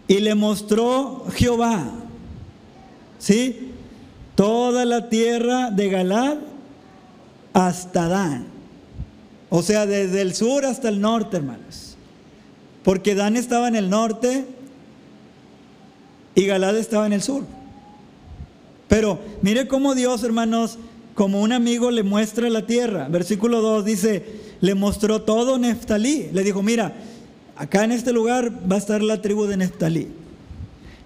Y 0.09 0.19
le 0.19 0.35
mostró 0.35 1.25
Jehová, 1.33 1.93
¿sí? 3.19 3.71
Toda 4.35 4.83
la 4.83 5.07
tierra 5.07 5.71
de 5.71 5.89
Galad 5.89 6.37
hasta 7.53 8.09
Dan 8.09 8.50
o 9.53 9.61
sea, 9.61 9.85
desde 9.85 10.21
el 10.21 10.33
sur 10.33 10.65
hasta 10.65 10.87
el 10.87 11.01
norte, 11.01 11.35
hermanos. 11.35 11.97
Porque 12.83 13.15
Dan 13.15 13.35
estaba 13.35 13.67
en 13.67 13.75
el 13.75 13.89
norte 13.89 14.45
y 16.35 16.45
Galad 16.45 16.77
estaba 16.77 17.05
en 17.05 17.11
el 17.11 17.21
sur. 17.21 17.43
Pero 18.87 19.19
mire 19.41 19.67
cómo 19.67 19.93
Dios, 19.93 20.23
hermanos, 20.23 20.77
como 21.15 21.41
un 21.41 21.51
amigo 21.51 21.91
le 21.91 22.03
muestra 22.03 22.49
la 22.49 22.65
tierra. 22.65 23.09
Versículo 23.09 23.59
2 23.59 23.83
dice, 23.83 24.25
le 24.61 24.73
mostró 24.73 25.23
todo 25.23 25.57
Neftalí. 25.57 26.29
Le 26.31 26.45
dijo, 26.45 26.63
mira, 26.63 26.93
acá 27.57 27.83
en 27.83 27.91
este 27.91 28.13
lugar 28.13 28.53
va 28.71 28.77
a 28.77 28.79
estar 28.79 29.01
la 29.01 29.21
tribu 29.21 29.47
de 29.47 29.57
Neftalí. 29.57 30.07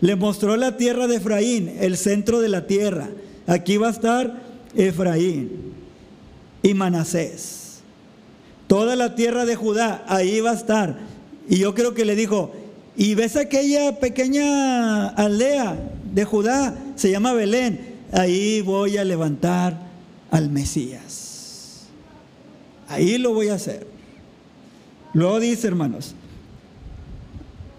Le 0.02 0.16
mostró 0.16 0.56
la 0.56 0.78
tierra 0.78 1.08
de 1.08 1.16
Efraín, 1.16 1.78
el 1.80 1.98
centro 1.98 2.42
de 2.42 2.50
la 2.50 2.68
tierra. 2.68 3.10
Aquí 3.48 3.78
va 3.78 3.88
a 3.88 3.92
estar 3.92 4.40
Efraín 4.76 5.74
y 6.62 6.76
Manasés 6.76 7.65
Toda 8.68 8.96
la 8.96 9.16
tierra 9.16 9.46
de 9.46 9.56
Judá, 9.56 10.04
ahí 10.08 10.40
va 10.42 10.52
a 10.52 10.56
estar. 10.56 10.98
Y 11.48 11.58
yo 11.58 11.76
creo 11.76 11.94
que 11.94 12.06
le 12.06 12.16
dijo, 12.16 12.52
y 12.98 13.14
ves 13.16 13.36
aquella 13.36 14.00
pequeña 14.00 15.08
aldea 15.10 15.78
de 16.14 16.26
Judá, 16.26 16.76
se 16.96 17.12
llama 17.12 17.34
Belén, 17.34 17.96
ahí 18.12 18.62
voy 18.62 18.98
a 18.98 19.04
levantar 19.04 19.78
al 20.32 20.50
Mesías. 20.50 21.88
Ahí 22.88 23.18
lo 23.18 23.34
voy 23.34 23.50
a 23.50 23.56
hacer. 23.56 23.88
Luego 25.14 25.40
dice, 25.40 25.68
hermanos, 25.68 26.16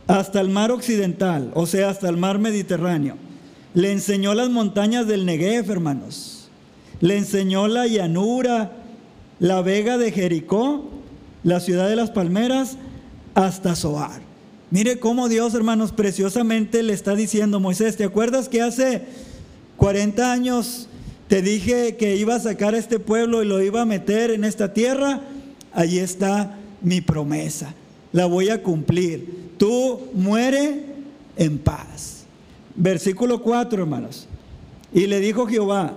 hasta 0.06 0.40
el 0.40 0.48
mar 0.48 0.70
occidental, 0.70 1.50
o 1.54 1.66
sea, 1.66 1.90
hasta 1.90 2.08
el 2.08 2.16
mar 2.16 2.38
Mediterráneo. 2.38 3.16
Le 3.74 3.92
enseñó 3.92 4.34
las 4.34 4.48
montañas 4.48 5.06
del 5.06 5.26
Negev, 5.26 5.70
hermanos. 5.70 6.48
Le 7.00 7.18
enseñó 7.18 7.68
la 7.68 7.86
llanura, 7.86 8.72
la 9.38 9.62
vega 9.62 9.98
de 9.98 10.12
Jericó, 10.12 10.84
la 11.42 11.60
ciudad 11.60 11.88
de 11.88 11.96
las 11.96 12.10
palmeras, 12.10 12.76
hasta 13.34 13.76
Zoar. 13.76 14.20
Mire 14.70 14.98
cómo 14.98 15.28
Dios, 15.28 15.54
hermanos, 15.54 15.92
preciosamente 15.92 16.82
le 16.82 16.92
está 16.92 17.14
diciendo, 17.14 17.60
Moisés, 17.60 17.96
¿te 17.96 18.04
acuerdas 18.04 18.48
que 18.48 18.62
hace 18.62 19.02
40 19.76 20.32
años 20.32 20.88
te 21.28 21.42
dije 21.42 21.96
que 21.96 22.16
iba 22.16 22.34
a 22.34 22.40
sacar 22.40 22.74
a 22.74 22.78
este 22.78 22.98
pueblo 22.98 23.42
y 23.42 23.46
lo 23.46 23.62
iba 23.62 23.82
a 23.82 23.86
meter 23.86 24.30
en 24.30 24.44
esta 24.44 24.72
tierra? 24.72 25.20
Allí 25.72 25.98
está 25.98 26.56
mi 26.82 27.00
promesa. 27.00 27.74
La 28.12 28.26
voy 28.26 28.48
a 28.48 28.62
cumplir. 28.62 29.52
Tú 29.58 30.00
muere 30.14 30.84
en 31.36 31.58
paz. 31.58 32.24
Versículo 32.74 33.42
4, 33.42 33.82
hermanos. 33.82 34.26
Y 34.92 35.06
le 35.06 35.20
dijo 35.20 35.46
Jehová, 35.46 35.96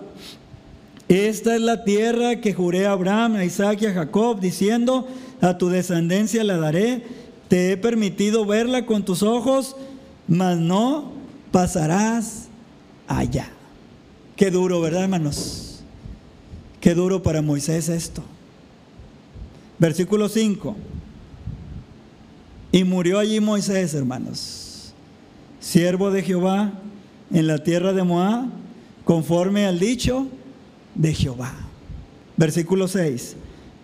esta 1.10 1.56
es 1.56 1.62
la 1.62 1.84
tierra 1.84 2.39
que 2.39 2.54
juré 2.54 2.86
a 2.86 2.91
Abraham, 2.91 3.36
a 3.36 3.43
Isaac 3.43 3.82
y 3.82 3.88
a 3.88 3.93
Jacob, 3.93 4.39
diciendo, 4.39 5.08
a 5.41 5.58
tu 5.58 5.69
descendencia 5.69 6.43
la 6.43 6.58
daré. 6.58 7.04
Te 7.48 7.72
he 7.72 7.78
permitido 7.78 8.45
verla 8.45 8.86
con 8.86 9.04
tus 9.04 9.24
ojos, 9.24 9.76
mas 10.28 10.60
no 10.60 11.12
pasarás 11.52 12.48
allá. 13.08 13.50
Qué 14.36 14.52
duro, 14.52 14.82
¿verdad, 14.82 15.04
hermanos? 15.04 15.82
Qué 16.80 16.93
duro 16.93 17.24
para 17.24 17.41
Moisés 17.41 17.89
esto. 17.89 18.24
Versículo 19.80 20.30
5. 20.30 20.76
Y 22.72 22.84
murió 22.84 23.17
allí 23.17 23.39
Moisés, 23.39 23.95
hermanos, 23.95 24.93
siervo 25.60 26.12
de 26.12 26.22
Jehová, 26.22 26.72
en 27.34 27.48
la 27.48 27.63
tierra 27.63 27.93
de 27.93 28.04
Moab, 28.04 28.45
conforme 29.06 29.65
al 29.65 29.80
dicho 29.80 30.28
de 30.99 31.13
Jehová. 31.13 31.53
Versículo 32.38 32.88
6. 32.88 33.35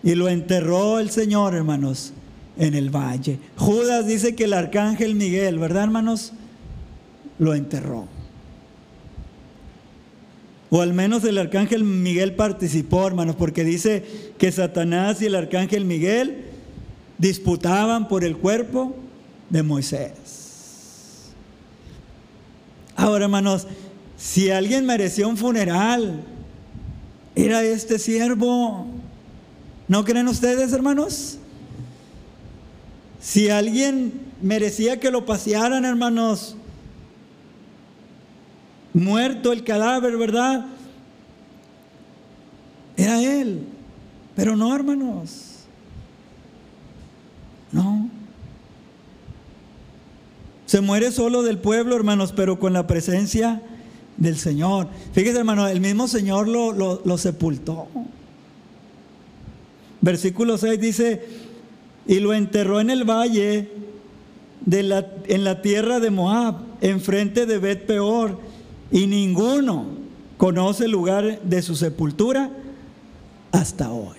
Y 0.04 0.14
lo 0.14 0.28
enterró 0.28 1.00
el 1.00 1.10
Señor, 1.10 1.54
hermanos, 1.54 2.12
en 2.58 2.74
el 2.74 2.94
valle. 2.94 3.38
Judas 3.56 4.06
dice 4.06 4.36
que 4.36 4.44
el 4.44 4.52
arcángel 4.52 5.14
Miguel, 5.14 5.58
¿verdad, 5.58 5.84
hermanos? 5.84 6.32
Lo 7.38 7.54
enterró. 7.54 8.06
O 10.68 10.82
al 10.82 10.92
menos 10.92 11.24
el 11.24 11.38
arcángel 11.38 11.84
Miguel 11.84 12.34
participó, 12.34 13.06
hermanos, 13.06 13.36
porque 13.36 13.64
dice 13.64 14.04
que 14.36 14.52
Satanás 14.52 15.22
y 15.22 15.26
el 15.26 15.36
arcángel 15.36 15.86
Miguel 15.86 16.44
disputaban 17.18 18.08
por 18.08 18.24
el 18.24 18.36
cuerpo 18.36 18.94
de 19.48 19.62
Moisés. 19.62 21.32
Ahora, 22.94 23.24
hermanos, 23.24 23.66
si 24.18 24.50
alguien 24.50 24.84
merecía 24.84 25.26
un 25.26 25.36
funeral, 25.36 26.24
era 27.36 27.62
este 27.62 27.98
siervo. 27.98 28.86
¿No 29.86 30.04
creen 30.04 30.26
ustedes, 30.26 30.72
hermanos? 30.72 31.38
Si 33.20 33.50
alguien 33.50 34.20
merecía 34.40 34.98
que 34.98 35.10
lo 35.10 35.26
pasearan, 35.26 35.84
hermanos, 35.84 36.56
muerto 38.94 39.52
el 39.52 39.62
cadáver, 39.62 40.16
¿verdad? 40.16 40.66
Era 42.96 43.22
él. 43.22 43.66
Pero 44.34 44.56
no, 44.56 44.74
hermanos. 44.74 45.66
No. 47.70 48.08
Se 50.64 50.80
muere 50.80 51.12
solo 51.12 51.42
del 51.42 51.58
pueblo, 51.58 51.94
hermanos, 51.94 52.32
pero 52.32 52.58
con 52.58 52.72
la 52.72 52.86
presencia 52.86 53.62
del 54.16 54.36
Señor. 54.36 54.88
Fíjese, 55.12 55.38
hermano, 55.38 55.66
el 55.68 55.80
mismo 55.80 56.08
Señor 56.08 56.48
lo, 56.48 56.72
lo, 56.72 57.18
sepultó. 57.18 57.88
Versículo 60.00 60.58
6 60.58 60.80
dice, 60.80 61.24
y 62.06 62.20
lo 62.20 62.32
enterró 62.32 62.80
en 62.80 62.90
el 62.90 63.04
valle 63.04 63.70
de 64.64 64.82
la, 64.82 65.06
en 65.26 65.44
la 65.44 65.62
tierra 65.62 66.00
de 66.00 66.10
Moab, 66.10 66.56
enfrente 66.80 67.46
de 67.46 67.58
Bet 67.58 67.86
Peor, 67.86 68.38
y 68.90 69.06
ninguno 69.06 69.86
conoce 70.36 70.84
el 70.84 70.92
lugar 70.92 71.42
de 71.42 71.62
su 71.62 71.74
sepultura 71.74 72.50
hasta 73.52 73.90
hoy. 73.90 74.16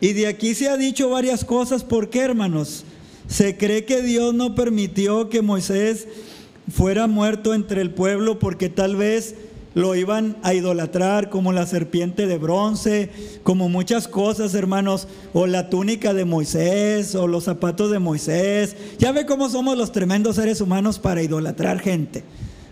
Y 0.00 0.14
de 0.14 0.26
aquí 0.26 0.54
se 0.54 0.68
ha 0.68 0.76
dicho 0.78 1.10
varias 1.10 1.44
cosas. 1.44 1.84
¿Por 1.84 2.08
qué, 2.08 2.20
hermanos? 2.20 2.84
Se 3.30 3.56
cree 3.56 3.84
que 3.84 4.02
Dios 4.02 4.34
no 4.34 4.56
permitió 4.56 5.28
que 5.28 5.40
Moisés 5.40 6.08
fuera 6.68 7.06
muerto 7.06 7.54
entre 7.54 7.80
el 7.80 7.92
pueblo 7.92 8.40
porque 8.40 8.68
tal 8.68 8.96
vez 8.96 9.36
lo 9.74 9.94
iban 9.94 10.36
a 10.42 10.52
idolatrar 10.52 11.30
como 11.30 11.52
la 11.52 11.64
serpiente 11.64 12.26
de 12.26 12.38
bronce, 12.38 13.08
como 13.44 13.68
muchas 13.68 14.08
cosas, 14.08 14.52
hermanos, 14.54 15.06
o 15.32 15.46
la 15.46 15.70
túnica 15.70 16.12
de 16.12 16.24
Moisés, 16.24 17.14
o 17.14 17.28
los 17.28 17.44
zapatos 17.44 17.92
de 17.92 18.00
Moisés. 18.00 18.74
Ya 18.98 19.12
ve 19.12 19.26
cómo 19.26 19.48
somos 19.48 19.78
los 19.78 19.92
tremendos 19.92 20.34
seres 20.34 20.60
humanos 20.60 20.98
para 20.98 21.22
idolatrar 21.22 21.78
gente. 21.78 22.24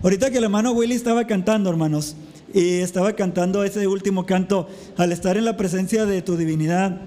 Ahorita 0.03 0.33
que 0.33 0.39
el 0.39 0.45
hermano 0.45 0.73
Willy 0.73 0.95
estaba 0.95 1.25
cantando, 1.29 1.71
hermanos, 1.71 2.17
y 2.53 2.81
estaba 2.81 3.13
cantando 3.13 3.63
ese 3.63 3.87
último 3.87 4.27
canto, 4.27 4.69
al 4.97 5.13
estar 5.13 5.37
en 5.37 5.45
la 5.45 5.57
presencia 5.57 6.05
de 6.05 6.21
tu 6.21 6.37
divinidad, 6.37 7.01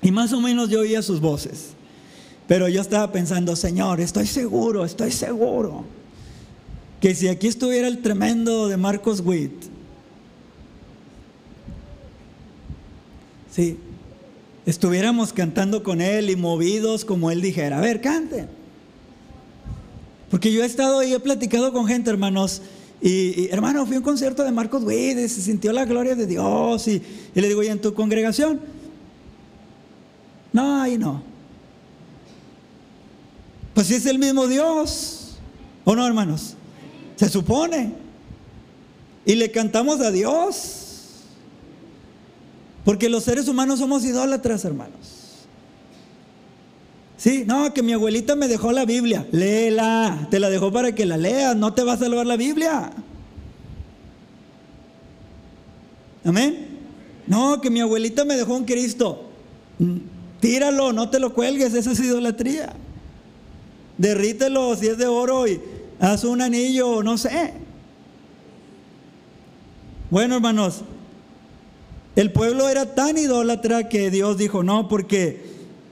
y 0.00 0.10
más 0.10 0.32
o 0.32 0.40
menos 0.40 0.70
yo 0.70 0.80
oía 0.80 1.02
sus 1.02 1.20
voces. 1.20 1.74
Pero 2.48 2.66
yo 2.66 2.80
estaba 2.80 3.12
pensando, 3.12 3.54
Señor, 3.54 4.00
estoy 4.00 4.26
seguro, 4.26 4.86
estoy 4.86 5.12
seguro, 5.12 5.84
que 6.98 7.14
si 7.14 7.28
aquí 7.28 7.46
estuviera 7.46 7.86
el 7.86 8.00
tremendo 8.00 8.68
de 8.68 8.78
Marcos 8.78 9.20
Witt, 9.20 9.52
sí, 13.54 13.76
estuviéramos 14.64 15.34
cantando 15.34 15.82
con 15.82 16.00
él 16.00 16.30
y 16.30 16.36
movidos 16.36 17.04
como 17.04 17.30
él 17.30 17.42
dijera, 17.42 17.78
a 17.78 17.80
ver, 17.82 18.00
canten. 18.00 18.48
Porque 20.30 20.50
yo 20.50 20.62
he 20.62 20.66
estado 20.66 21.02
y 21.02 21.12
he 21.12 21.20
platicado 21.20 21.70
con 21.74 21.86
gente, 21.86 22.08
hermanos, 22.08 22.62
y, 23.02 23.48
hermano, 23.50 23.84
fui 23.84 23.96
a 23.96 23.98
un 23.98 24.04
concierto 24.04 24.42
de 24.42 24.52
Marcos 24.52 24.84
Witt 24.84 25.18
y 25.18 25.28
se 25.28 25.42
sintió 25.42 25.70
la 25.74 25.84
gloria 25.84 26.14
de 26.14 26.26
Dios, 26.26 26.88
y, 26.88 27.02
y 27.34 27.40
le 27.42 27.48
digo, 27.48 27.62
¿y 27.62 27.66
en 27.66 27.78
tu 27.78 27.92
congregación? 27.92 28.58
No, 30.54 30.80
ahí 30.80 30.96
no. 30.96 31.27
Pues 33.78 33.86
si 33.86 33.94
es 33.94 34.06
el 34.06 34.18
mismo 34.18 34.48
Dios, 34.48 35.36
¿o 35.84 35.94
no, 35.94 36.04
hermanos? 36.04 36.56
Se 37.14 37.28
supone. 37.28 37.92
Y 39.24 39.36
le 39.36 39.52
cantamos 39.52 40.00
a 40.00 40.10
Dios. 40.10 41.20
Porque 42.84 43.08
los 43.08 43.22
seres 43.22 43.46
humanos 43.46 43.78
somos 43.78 44.04
idólatras, 44.04 44.64
hermanos. 44.64 45.46
Sí, 47.18 47.44
no, 47.46 47.72
que 47.72 47.84
mi 47.84 47.92
abuelita 47.92 48.34
me 48.34 48.48
dejó 48.48 48.72
la 48.72 48.84
Biblia. 48.84 49.28
Léela. 49.30 50.26
Te 50.28 50.40
la 50.40 50.50
dejó 50.50 50.72
para 50.72 50.92
que 50.92 51.06
la 51.06 51.16
leas. 51.16 51.54
No 51.54 51.72
te 51.72 51.84
va 51.84 51.92
a 51.92 51.98
salvar 51.98 52.26
la 52.26 52.36
Biblia. 52.36 52.90
Amén. 56.24 56.80
No, 57.28 57.60
que 57.60 57.70
mi 57.70 57.78
abuelita 57.78 58.24
me 58.24 58.34
dejó 58.34 58.56
un 58.56 58.64
Cristo. 58.64 59.30
Tíralo, 60.40 60.92
no 60.92 61.10
te 61.10 61.20
lo 61.20 61.32
cuelgues, 61.32 61.74
esa 61.74 61.92
es 61.92 62.00
idolatría. 62.00 62.74
Derrítelo 63.98 64.74
si 64.76 64.86
es 64.86 64.96
de 64.96 65.06
oro 65.06 65.46
y 65.46 65.60
haz 66.00 66.24
un 66.24 66.40
anillo, 66.40 67.02
no 67.02 67.18
sé. 67.18 67.52
Bueno, 70.10 70.36
hermanos, 70.36 70.82
el 72.16 72.32
pueblo 72.32 72.68
era 72.68 72.94
tan 72.94 73.18
idólatra 73.18 73.88
que 73.88 74.10
Dios 74.10 74.38
dijo, 74.38 74.62
no, 74.62 74.88
porque 74.88 75.42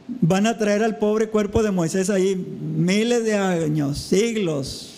van 0.09 0.47
a 0.47 0.57
traer 0.57 0.83
al 0.83 0.99
pobre 0.99 1.29
cuerpo 1.29 1.63
de 1.63 1.73
Moisés 1.73 2.09
ahí 2.11 2.37
miles 2.37 3.25
de 3.25 3.35
años, 3.35 3.99
siglos. 3.99 4.93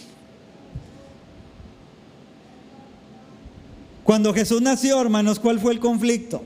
Cuando 4.04 4.32
Jesús 4.32 4.62
nació, 4.62 5.00
hermanos, 5.00 5.38
¿cuál 5.38 5.58
fue 5.60 5.72
el 5.72 5.80
conflicto? 5.80 6.42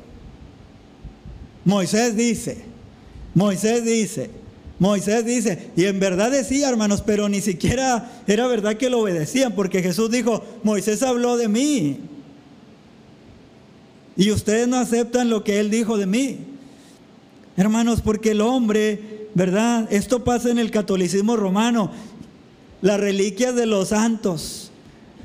Moisés 1.64 2.16
dice, 2.16 2.64
Moisés 3.35 3.85
dice, 3.85 4.31
Moisés 4.83 5.25
dice, 5.25 5.71
y 5.77 5.85
en 5.85 6.01
verdad 6.01 6.33
decía, 6.33 6.68
hermanos, 6.68 7.05
pero 7.07 7.29
ni 7.29 7.40
siquiera 7.40 8.11
era 8.27 8.49
verdad 8.49 8.77
que 8.77 8.90
lo 8.90 8.99
obedecían, 8.99 9.53
porque 9.53 9.81
Jesús 9.81 10.11
dijo, 10.11 10.45
Moisés 10.64 11.05
habló 11.05 11.37
de 11.37 11.47
mí. 11.47 11.99
y 14.16 14.33
ustedes 14.33 14.66
no 14.66 14.79
aceptan 14.79 15.31
lo 15.31 15.45
que 15.45 15.61
Él 15.61 15.71
dijo 15.71 15.99
de 15.99 16.07
mí. 16.07 16.38
Hermanos, 17.57 18.01
porque 18.01 18.33
el 18.33 18.40
hombre, 18.40 19.29
¿verdad? 19.35 19.87
Esto 19.92 20.25
pasa 20.25 20.51
en 20.51 20.59
el 20.59 20.73
catolicismo 20.73 21.37
romano. 21.37 21.92
Las 22.81 22.99
reliquias 22.99 23.55
de 23.55 23.66
los 23.66 23.90
santos, 23.90 24.73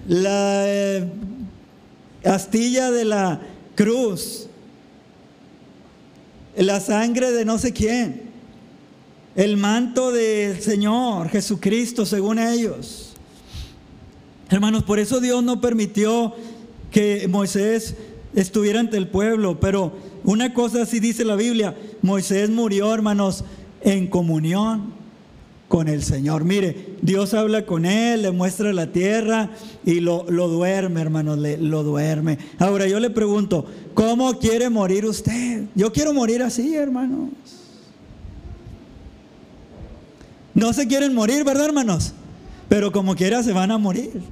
la 0.07 0.67
eh, 0.67 1.03
astilla 2.23 2.91
de 2.91 3.05
la 3.05 3.41
cruz, 3.73 4.49
la 6.55 6.79
sangre 6.79 7.31
de 7.31 7.43
no 7.43 7.57
sé 7.57 7.73
quién, 7.73 8.26
el 9.37 9.55
manto 9.55 10.11
del 10.11 10.59
Señor 10.61 11.29
Jesucristo, 11.29 12.07
según 12.07 12.39
ellos. 12.39 13.13
Hermanos, 14.49 14.83
por 14.83 14.97
eso 14.97 15.21
Dios 15.21 15.43
no 15.43 15.61
permitió 15.61 16.33
que 16.89 17.27
Moisés 17.29 17.95
estuviera 18.33 18.79
ante 18.79 18.97
el 18.97 19.07
pueblo, 19.07 19.59
pero 19.59 19.93
una 20.23 20.55
cosa 20.55 20.87
sí 20.87 20.99
dice 20.99 21.23
la 21.23 21.35
Biblia, 21.35 21.75
Moisés 22.01 22.49
murió, 22.49 22.91
hermanos, 22.91 23.43
en 23.81 24.07
comunión 24.07 24.91
con 25.67 25.87
el 25.87 26.01
Señor. 26.01 26.43
Mire, 26.43 26.95
Dios 27.03 27.35
habla 27.35 27.67
con 27.67 27.85
él, 27.85 28.23
le 28.23 28.31
muestra 28.31 28.73
la 28.73 28.91
tierra 28.91 29.51
y 29.85 29.99
lo, 29.99 30.25
lo 30.29 30.47
duerme, 30.47 30.99
hermanos, 30.99 31.37
le, 31.37 31.57
lo 31.57 31.83
duerme. 31.83 32.39
Ahora 32.57 32.87
yo 32.87 32.99
le 32.99 33.11
pregunto, 33.11 33.67
¿cómo 33.93 34.39
quiere 34.39 34.71
morir 34.71 35.05
usted? 35.05 35.65
Yo 35.75 35.93
quiero 35.93 36.11
morir 36.11 36.41
así, 36.41 36.73
hermanos. 36.73 37.29
No 40.57 40.73
se 40.73 40.87
quieren 40.87 41.13
morir, 41.13 41.43
¿verdad, 41.43 41.65
hermanos? 41.65 42.13
Pero 42.67 42.91
como 42.91 43.15
quiera 43.15 43.43
se 43.43 43.53
van 43.53 43.69
a 43.69 43.77
morir. 43.77 44.23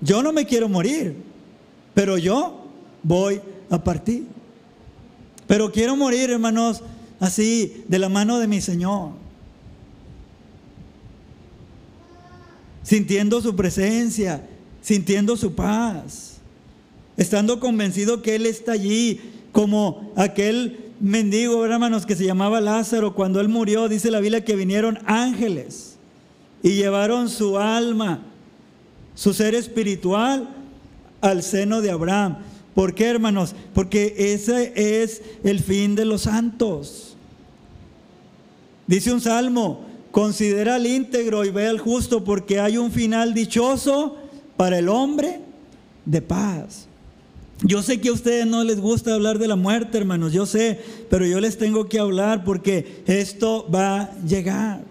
Yo 0.00 0.20
no 0.20 0.32
me 0.32 0.46
quiero 0.46 0.68
morir, 0.68 1.14
pero 1.94 2.18
yo 2.18 2.66
voy 3.04 3.40
a 3.70 3.84
partir. 3.84 4.26
Pero 5.46 5.70
quiero 5.70 5.94
morir, 5.94 6.28
hermanos, 6.28 6.82
así, 7.20 7.84
de 7.86 8.00
la 8.00 8.08
mano 8.08 8.40
de 8.40 8.48
mi 8.48 8.60
Señor. 8.60 9.10
Sintiendo 12.82 13.40
su 13.40 13.54
presencia, 13.54 14.44
sintiendo 14.82 15.36
su 15.36 15.54
paz, 15.54 16.38
estando 17.16 17.60
convencido 17.60 18.22
que 18.22 18.34
Él 18.34 18.46
está 18.46 18.72
allí, 18.72 19.20
como 19.52 20.12
aquel 20.16 20.87
mendigo, 21.00 21.64
hermanos, 21.64 22.06
que 22.06 22.16
se 22.16 22.24
llamaba 22.24 22.60
Lázaro, 22.60 23.14
cuando 23.14 23.40
Él 23.40 23.48
murió, 23.48 23.88
dice 23.88 24.10
la 24.10 24.20
Biblia 24.20 24.44
que 24.44 24.56
vinieron 24.56 24.98
ángeles 25.06 25.96
y 26.62 26.74
llevaron 26.74 27.28
su 27.28 27.58
alma 27.58 28.22
su 29.18 29.34
ser 29.34 29.56
espiritual 29.56 30.48
al 31.20 31.42
seno 31.42 31.80
de 31.80 31.90
Abraham. 31.90 32.38
¿Por 32.72 32.94
qué, 32.94 33.06
hermanos? 33.06 33.52
Porque 33.74 34.14
ese 34.16 34.72
es 35.02 35.22
el 35.42 35.58
fin 35.58 35.96
de 35.96 36.04
los 36.04 36.22
santos. 36.22 37.16
Dice 38.86 39.12
un 39.12 39.20
salmo, 39.20 39.84
considera 40.12 40.76
al 40.76 40.86
íntegro 40.86 41.44
y 41.44 41.50
ve 41.50 41.66
al 41.66 41.80
justo 41.80 42.22
porque 42.22 42.60
hay 42.60 42.78
un 42.78 42.92
final 42.92 43.34
dichoso 43.34 44.16
para 44.56 44.78
el 44.78 44.88
hombre 44.88 45.40
de 46.04 46.22
paz. 46.22 46.87
Yo 47.62 47.82
sé 47.82 48.00
que 48.00 48.08
a 48.08 48.12
ustedes 48.12 48.46
no 48.46 48.62
les 48.62 48.80
gusta 48.80 49.14
hablar 49.14 49.38
de 49.38 49.48
la 49.48 49.56
muerte, 49.56 49.98
hermanos, 49.98 50.32
yo 50.32 50.46
sé, 50.46 50.80
pero 51.10 51.26
yo 51.26 51.40
les 51.40 51.58
tengo 51.58 51.88
que 51.88 51.98
hablar 51.98 52.44
porque 52.44 53.02
esto 53.06 53.68
va 53.68 54.02
a 54.02 54.20
llegar. 54.22 54.82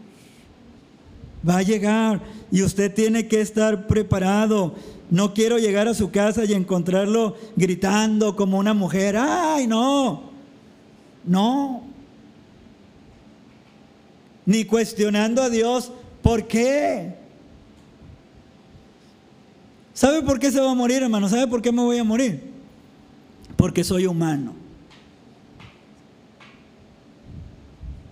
Va 1.47 1.59
a 1.59 1.63
llegar 1.63 2.21
y 2.51 2.63
usted 2.63 2.93
tiene 2.93 3.27
que 3.27 3.39
estar 3.39 3.87
preparado. 3.87 4.75
No 5.09 5.33
quiero 5.33 5.57
llegar 5.59 5.87
a 5.87 5.93
su 5.93 6.11
casa 6.11 6.43
y 6.43 6.53
encontrarlo 6.53 7.37
gritando 7.55 8.35
como 8.35 8.57
una 8.57 8.73
mujer. 8.73 9.15
¡Ay, 9.17 9.65
no! 9.65 10.23
No. 11.23 11.83
Ni 14.45 14.65
cuestionando 14.65 15.41
a 15.41 15.49
Dios. 15.49 15.93
¿Por 16.21 16.47
qué? 16.47 17.15
¿Sabe 19.93 20.21
por 20.21 20.37
qué 20.37 20.51
se 20.51 20.59
va 20.59 20.71
a 20.71 20.75
morir, 20.75 21.01
hermano? 21.01 21.29
¿Sabe 21.29 21.47
por 21.47 21.61
qué 21.61 21.71
me 21.71 21.81
voy 21.81 21.97
a 21.97 22.03
morir? 22.03 22.56
Porque 23.57 23.83
soy 23.83 24.05
humano. 24.05 24.53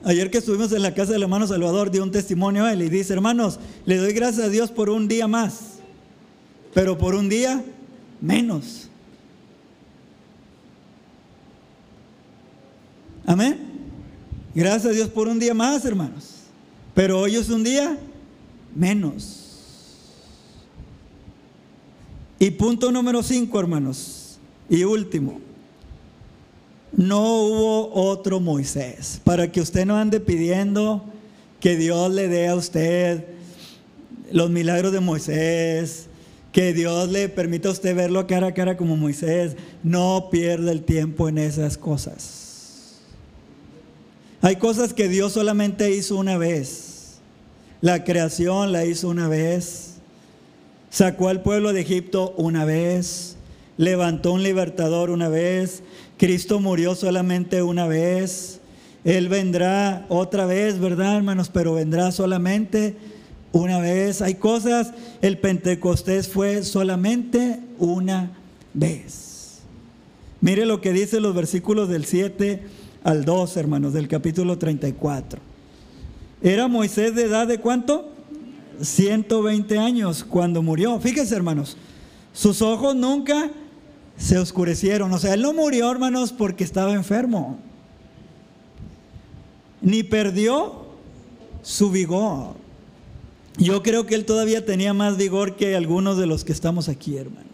Ayer 0.04 0.30
que 0.30 0.38
estuvimos 0.38 0.72
en 0.72 0.84
la 0.84 0.94
casa 0.94 1.14
del 1.14 1.24
hermano 1.24 1.48
Salvador, 1.48 1.90
dio 1.90 2.04
un 2.04 2.12
testimonio 2.12 2.66
a 2.66 2.74
él 2.74 2.84
y 2.84 2.90
dice, 2.90 3.14
hermanos, 3.14 3.60
le 3.86 3.98
doy 3.98 4.14
gracias 4.14 4.46
a 4.46 4.50
Dios 4.50 4.70
por 4.70 4.90
un 4.90 5.08
día 5.08 5.28
más, 5.28 5.80
pero 6.76 6.96
por 6.96 7.16
un 7.16 7.28
día 7.28 7.64
menos. 8.22 8.88
Amén. 13.26 13.60
Gracias 14.54 14.86
a 14.86 14.90
Dios 14.96 15.10
por 15.10 15.28
un 15.28 15.40
día 15.40 15.54
más, 15.54 15.84
hermanos. 15.86 16.36
Pero 16.94 17.20
hoy 17.20 17.36
es 17.36 17.50
un 17.50 17.64
día 17.64 17.98
menos. 18.76 19.42
Y 22.38 22.52
punto 22.52 22.92
número 22.92 23.24
cinco, 23.24 23.60
hermanos. 23.60 24.15
Y 24.70 24.84
último 24.84 25.42
no 26.98 27.42
hubo 27.42 27.94
otro 27.94 28.40
Moisés. 28.40 29.20
Para 29.24 29.52
que 29.52 29.62
usted 29.62 29.86
no 29.86 29.98
ande 29.98 30.20
pidiendo 30.20 31.04
que 31.60 31.76
Dios 31.76 32.12
le 32.12 32.28
dé 32.28 32.48
a 32.48 32.56
usted 32.56 33.26
los 34.32 34.50
milagros 34.50 34.92
de 34.92 35.00
Moisés, 35.00 36.08
que 36.52 36.74
Dios 36.74 37.10
le 37.10 37.28
permita 37.30 37.70
a 37.70 37.74
usted 37.74 37.96
verlo 37.96 38.28
cara 38.28 38.48
a 38.48 38.54
cara 38.54 38.78
como 38.78 38.96
Moisés. 38.96 39.56
No 39.84 40.30
pierda 40.32 40.72
el 40.72 40.84
tiempo 40.84 41.28
en 41.28 41.38
esas 41.38 41.78
cosas. 41.78 42.96
Hay 44.42 44.56
cosas 44.58 44.94
que 44.94 45.08
Dios 45.08 45.34
solamente 45.34 45.94
hizo 45.96 46.18
una 46.18 46.38
vez. 46.38 47.20
La 47.82 48.04
creación 48.04 48.72
la 48.72 48.86
hizo 48.86 49.10
una 49.10 49.28
vez. 49.28 49.96
Sacó 50.90 51.28
al 51.30 51.42
pueblo 51.42 51.74
de 51.74 51.82
Egipto 51.82 52.34
una 52.38 52.64
vez. 52.64 53.35
Levantó 53.78 54.32
un 54.32 54.44
libertador 54.44 55.10
una 55.10 55.28
vez 55.28 55.84
Cristo 56.18 56.60
murió 56.60 56.96
solamente 56.96 57.62
una 57.62 57.88
vez. 57.88 58.60
Él 59.04 59.30
vendrá 59.30 60.06
otra 60.10 60.46
vez, 60.46 60.80
¿verdad, 60.80 61.18
hermanos? 61.18 61.50
Pero 61.50 61.74
vendrá 61.74 62.12
solamente 62.12 62.96
una 63.52 63.80
vez. 63.80 64.22
Hay 64.22 64.36
cosas, 64.36 64.94
el 65.22 65.38
Pentecostés 65.38 66.28
fue 66.28 66.64
solamente 66.64 67.60
una 67.78 68.32
vez. 68.74 69.60
Mire 70.42 70.66
lo 70.66 70.82
que 70.82 70.94
dice 70.94 71.20
los 71.20 71.36
versículos 71.36 71.90
del 71.90 72.06
7 72.06 72.64
al 73.04 73.26
2, 73.26 73.58
hermanos, 73.58 73.94
del 73.94 74.08
capítulo 74.08 74.58
34. 74.58 75.40
Era 76.42 76.68
Moisés 76.68 77.14
de 77.16 77.24
edad 77.24 77.48
de 77.48 77.60
cuánto? 77.60 78.12
120 78.82 79.78
años 79.78 80.24
cuando 80.24 80.62
murió. 80.62 81.00
Fíjense, 81.00 81.36
hermanos, 81.36 81.78
sus 82.34 82.62
ojos 82.62 82.96
nunca 82.96 83.52
se 84.18 84.38
oscurecieron. 84.38 85.12
O 85.14 85.18
sea, 85.18 85.34
él 85.34 85.42
no 85.42 85.54
murió, 85.54 85.92
hermanos, 85.92 86.32
porque 86.32 86.64
estaba 86.64 86.94
enfermo. 86.94 87.58
Ni 89.82 90.04
perdió 90.04 90.86
su 91.62 91.92
vigor. 91.92 92.56
Yo 93.58 93.84
creo 93.84 94.06
que 94.06 94.16
él 94.16 94.26
todavía 94.26 94.66
tenía 94.66 94.94
más 94.94 95.18
vigor 95.18 95.56
que 95.56 95.76
algunos 95.76 96.18
de 96.18 96.28
los 96.28 96.44
que 96.44 96.52
estamos 96.52 96.90
aquí, 96.90 97.18
hermanos. 97.18 97.46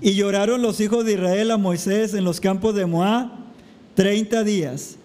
Y 0.00 0.14
lloraron 0.14 0.60
los 0.60 0.80
hijos 0.80 1.04
de 1.04 1.14
Israel 1.14 1.50
a 1.50 1.56
Moisés 1.56 2.12
en 2.14 2.24
los 2.24 2.40
campos 2.40 2.74
de 2.74 2.86
Moab 2.86 3.30
30 3.94 4.44
días. 4.44 4.96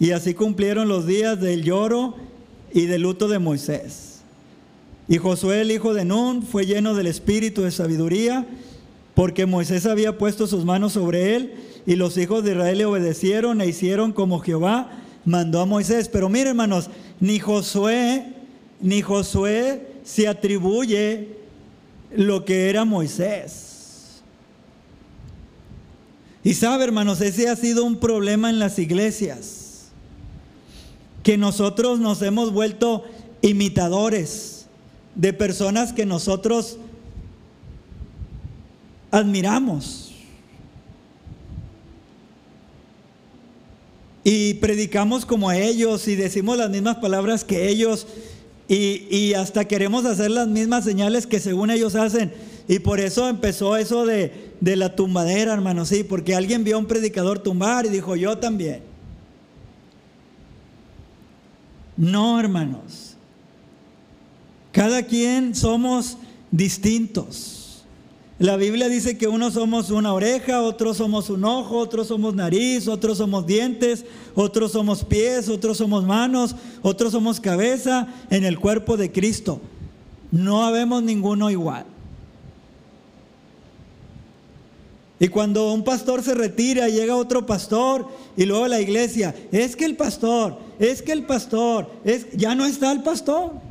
Y 0.00 0.12
así 0.12 0.32
cumplieron 0.32 0.88
los 0.88 1.06
días 1.06 1.40
del 1.40 1.64
lloro 1.64 2.14
y 2.72 2.86
del 2.86 3.02
luto 3.02 3.28
de 3.28 3.38
Moisés. 3.38 4.07
Y 5.08 5.16
Josué, 5.16 5.62
el 5.62 5.70
hijo 5.70 5.94
de 5.94 6.04
Nun, 6.04 6.42
fue 6.42 6.66
lleno 6.66 6.94
del 6.94 7.06
espíritu 7.06 7.62
de 7.62 7.70
sabiduría, 7.70 8.46
porque 9.14 9.46
Moisés 9.46 9.86
había 9.86 10.18
puesto 10.18 10.46
sus 10.46 10.66
manos 10.66 10.92
sobre 10.92 11.34
él, 11.34 11.54
y 11.86 11.96
los 11.96 12.18
hijos 12.18 12.44
de 12.44 12.52
Israel 12.52 12.78
le 12.78 12.84
obedecieron 12.84 13.62
e 13.62 13.66
hicieron 13.66 14.12
como 14.12 14.40
Jehová 14.40 14.90
mandó 15.24 15.60
a 15.60 15.66
Moisés. 15.66 16.10
Pero 16.10 16.28
miren, 16.28 16.48
hermanos, 16.48 16.90
ni 17.20 17.38
Josué, 17.38 18.34
ni 18.82 19.00
Josué 19.00 19.86
se 20.04 20.28
atribuye 20.28 21.28
lo 22.14 22.44
que 22.44 22.68
era 22.68 22.84
Moisés. 22.84 24.22
Y 26.44 26.52
sabe, 26.52 26.84
hermanos, 26.84 27.22
ese 27.22 27.48
ha 27.48 27.56
sido 27.56 27.84
un 27.84 27.96
problema 27.96 28.50
en 28.50 28.58
las 28.58 28.78
iglesias, 28.78 29.88
que 31.22 31.38
nosotros 31.38 31.98
nos 31.98 32.20
hemos 32.20 32.52
vuelto 32.52 33.04
imitadores 33.40 34.57
de 35.18 35.34
personas 35.34 35.92
que 35.92 36.06
nosotros 36.06 36.78
admiramos. 39.10 40.14
Y 44.24 44.54
predicamos 44.54 45.26
como 45.26 45.52
ellos 45.52 46.08
y 46.08 46.16
decimos 46.16 46.56
las 46.56 46.70
mismas 46.70 46.96
palabras 46.96 47.44
que 47.44 47.68
ellos, 47.68 48.06
Y, 48.70 49.06
y 49.08 49.32
hasta 49.32 49.64
queremos 49.64 50.04
hacer 50.04 50.30
las 50.30 50.46
mismas 50.46 50.84
señales 50.84 51.26
que 51.26 51.40
según 51.40 51.70
ellos 51.70 51.94
hacen. 51.94 52.30
Y 52.68 52.80
por 52.80 53.00
eso 53.00 53.26
empezó 53.26 53.78
eso 53.78 54.04
de, 54.04 54.52
de 54.60 54.76
la 54.76 54.94
tumbadera, 54.94 55.54
hermano, 55.54 55.86
sí, 55.86 56.04
porque 56.04 56.34
alguien 56.34 56.64
vio 56.64 56.76
a 56.76 56.78
un 56.78 56.86
predicador 56.86 57.38
tumbar 57.38 57.86
y 57.86 57.88
dijo, 57.88 58.14
yo 58.14 58.36
también. 58.36 58.82
No, 61.96 62.38
hermanos. 62.38 63.07
Cada 64.78 65.02
quien 65.02 65.56
somos 65.56 66.18
distintos. 66.52 67.82
La 68.38 68.56
Biblia 68.56 68.88
dice 68.88 69.18
que 69.18 69.26
unos 69.26 69.54
somos 69.54 69.90
una 69.90 70.14
oreja, 70.14 70.62
otros 70.62 70.98
somos 70.98 71.30
un 71.30 71.44
ojo, 71.44 71.78
otros 71.78 72.06
somos 72.06 72.36
nariz, 72.36 72.86
otros 72.86 73.18
somos 73.18 73.44
dientes, 73.44 74.04
otros 74.36 74.70
somos 74.70 75.02
pies, 75.04 75.48
otros 75.48 75.78
somos 75.78 76.04
manos, 76.04 76.54
otros 76.80 77.10
somos 77.10 77.40
cabeza 77.40 78.06
en 78.30 78.44
el 78.44 78.60
cuerpo 78.60 78.96
de 78.96 79.10
Cristo. 79.10 79.60
No 80.30 80.64
habemos 80.64 81.02
ninguno 81.02 81.50
igual. 81.50 81.84
Y 85.18 85.26
cuando 85.26 85.72
un 85.72 85.82
pastor 85.82 86.22
se 86.22 86.34
retira, 86.34 86.88
llega 86.88 87.16
otro 87.16 87.44
pastor 87.44 88.06
y 88.36 88.44
luego 88.44 88.68
la 88.68 88.80
iglesia, 88.80 89.34
es 89.50 89.74
que 89.74 89.86
el 89.86 89.96
pastor, 89.96 90.56
es 90.78 91.02
que 91.02 91.10
el 91.10 91.24
pastor, 91.24 91.90
es 92.04 92.28
ya 92.36 92.54
no 92.54 92.64
está 92.64 92.92
el 92.92 93.02
pastor. 93.02 93.66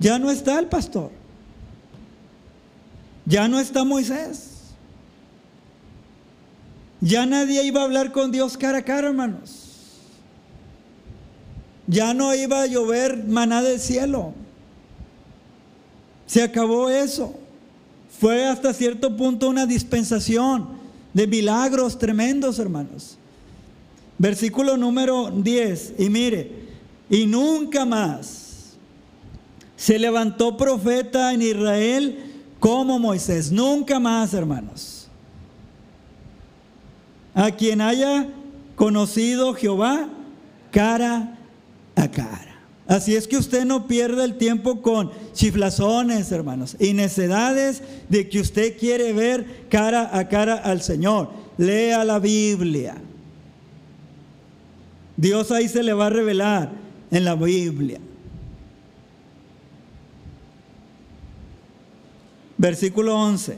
Ya 0.00 0.18
no 0.18 0.30
está 0.30 0.58
el 0.58 0.66
pastor. 0.66 1.10
Ya 3.26 3.46
no 3.46 3.60
está 3.60 3.84
Moisés. 3.84 4.48
Ya 7.02 7.26
nadie 7.26 7.62
iba 7.64 7.82
a 7.82 7.84
hablar 7.84 8.10
con 8.10 8.32
Dios 8.32 8.56
cara 8.56 8.78
a 8.78 8.82
cara, 8.82 9.08
hermanos. 9.08 9.66
Ya 11.86 12.14
no 12.14 12.34
iba 12.34 12.62
a 12.62 12.66
llover 12.66 13.24
maná 13.26 13.62
del 13.62 13.78
cielo. 13.78 14.32
Se 16.26 16.42
acabó 16.42 16.88
eso. 16.88 17.34
Fue 18.18 18.46
hasta 18.46 18.72
cierto 18.72 19.16
punto 19.16 19.48
una 19.48 19.66
dispensación 19.66 20.80
de 21.12 21.26
milagros 21.26 21.98
tremendos, 21.98 22.58
hermanos. 22.58 23.18
Versículo 24.16 24.76
número 24.78 25.30
10. 25.30 25.94
Y 25.98 26.08
mire, 26.08 26.52
y 27.10 27.26
nunca 27.26 27.84
más 27.84 28.49
se 29.80 29.98
levantó 29.98 30.58
profeta 30.58 31.32
en 31.32 31.40
Israel 31.40 32.18
como 32.58 32.98
Moisés. 32.98 33.50
Nunca 33.50 33.98
más, 33.98 34.34
hermanos. 34.34 35.08
A 37.34 37.50
quien 37.52 37.80
haya 37.80 38.28
conocido 38.76 39.54
Jehová 39.54 40.06
cara 40.70 41.38
a 41.96 42.10
cara. 42.10 42.60
Así 42.86 43.16
es 43.16 43.26
que 43.26 43.38
usted 43.38 43.64
no 43.64 43.86
pierda 43.86 44.22
el 44.24 44.36
tiempo 44.36 44.82
con 44.82 45.12
chiflazones, 45.32 46.30
hermanos, 46.30 46.76
y 46.78 46.92
necedades 46.92 47.82
de 48.10 48.28
que 48.28 48.40
usted 48.40 48.76
quiere 48.76 49.14
ver 49.14 49.66
cara 49.70 50.10
a 50.12 50.28
cara 50.28 50.56
al 50.56 50.82
Señor. 50.82 51.30
Lea 51.56 52.04
la 52.04 52.18
Biblia. 52.18 52.96
Dios 55.16 55.50
ahí 55.50 55.68
se 55.68 55.82
le 55.82 55.94
va 55.94 56.08
a 56.08 56.10
revelar 56.10 56.70
en 57.10 57.24
la 57.24 57.34
Biblia. 57.34 57.98
Versículo 62.60 63.16
11. 63.16 63.56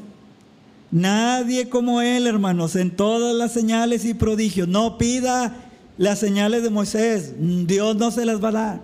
Nadie 0.92 1.68
como 1.68 2.00
Él, 2.03 2.28
hermanos, 2.28 2.76
en 2.76 2.92
todas 2.92 3.34
las 3.34 3.53
señales 3.53 4.05
y 4.05 4.14
prodigios. 4.14 4.68
No 4.68 4.96
pida 4.96 5.57
las 5.98 6.20
señales 6.20 6.62
de 6.62 6.70
Moisés. 6.70 7.32
Dios 7.66 7.96
no 7.96 8.12
se 8.12 8.24
las 8.24 8.40
va 8.40 8.50
a 8.50 8.53
dar. 8.53 8.80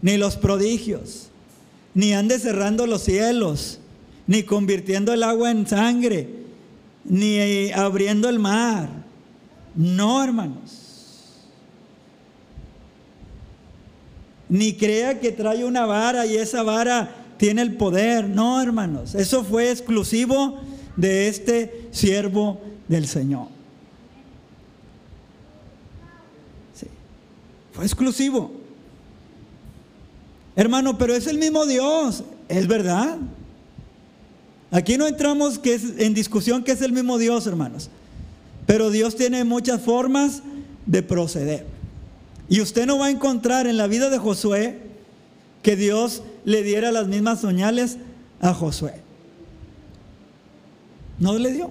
Ni 0.00 0.16
los 0.16 0.36
prodigios. 0.36 1.28
Ni 1.94 2.12
ande 2.12 2.40
cerrando 2.40 2.88
los 2.88 3.04
cielos. 3.04 3.78
Ni 4.26 4.42
convirtiendo 4.42 5.12
el 5.12 5.22
agua 5.22 5.52
en 5.52 5.64
sangre. 5.64 6.28
Ni 7.04 7.70
abriendo 7.70 8.28
el 8.28 8.40
mar. 8.40 8.88
No, 9.76 10.24
hermanos. 10.24 11.36
Ni 14.48 14.72
crea 14.72 15.20
que 15.20 15.30
trae 15.30 15.64
una 15.64 15.86
vara 15.86 16.26
y 16.26 16.34
esa 16.34 16.64
vara 16.64 17.21
tiene 17.42 17.62
el 17.62 17.74
poder. 17.74 18.28
No, 18.28 18.62
hermanos, 18.62 19.16
eso 19.16 19.42
fue 19.42 19.72
exclusivo 19.72 20.60
de 20.96 21.26
este 21.26 21.88
siervo 21.90 22.60
del 22.86 23.08
Señor. 23.08 23.48
Sí, 26.72 26.86
fue 27.72 27.84
exclusivo. 27.84 28.52
Hermano, 30.54 30.96
pero 30.96 31.16
es 31.16 31.26
el 31.26 31.36
mismo 31.36 31.66
Dios, 31.66 32.22
es 32.48 32.68
verdad. 32.68 33.18
Aquí 34.70 34.96
no 34.96 35.08
entramos 35.08 35.58
que 35.58 35.80
en 35.98 36.14
discusión 36.14 36.62
que 36.62 36.70
es 36.70 36.80
el 36.80 36.92
mismo 36.92 37.18
Dios, 37.18 37.48
hermanos. 37.48 37.90
Pero 38.66 38.92
Dios 38.92 39.16
tiene 39.16 39.42
muchas 39.42 39.82
formas 39.82 40.44
de 40.86 41.02
proceder. 41.02 41.66
Y 42.48 42.60
usted 42.60 42.86
no 42.86 42.98
va 42.98 43.06
a 43.06 43.10
encontrar 43.10 43.66
en 43.66 43.78
la 43.78 43.88
vida 43.88 44.10
de 44.10 44.18
Josué 44.18 44.78
que 45.64 45.74
Dios 45.74 46.22
le 46.44 46.62
diera 46.62 46.92
las 46.92 47.06
mismas 47.08 47.40
señales 47.40 47.98
a 48.40 48.54
Josué. 48.54 48.94
No 51.18 51.38
le 51.38 51.52
dio. 51.52 51.70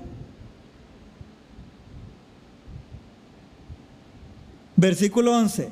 Versículo 4.78 5.38
11. 5.38 5.70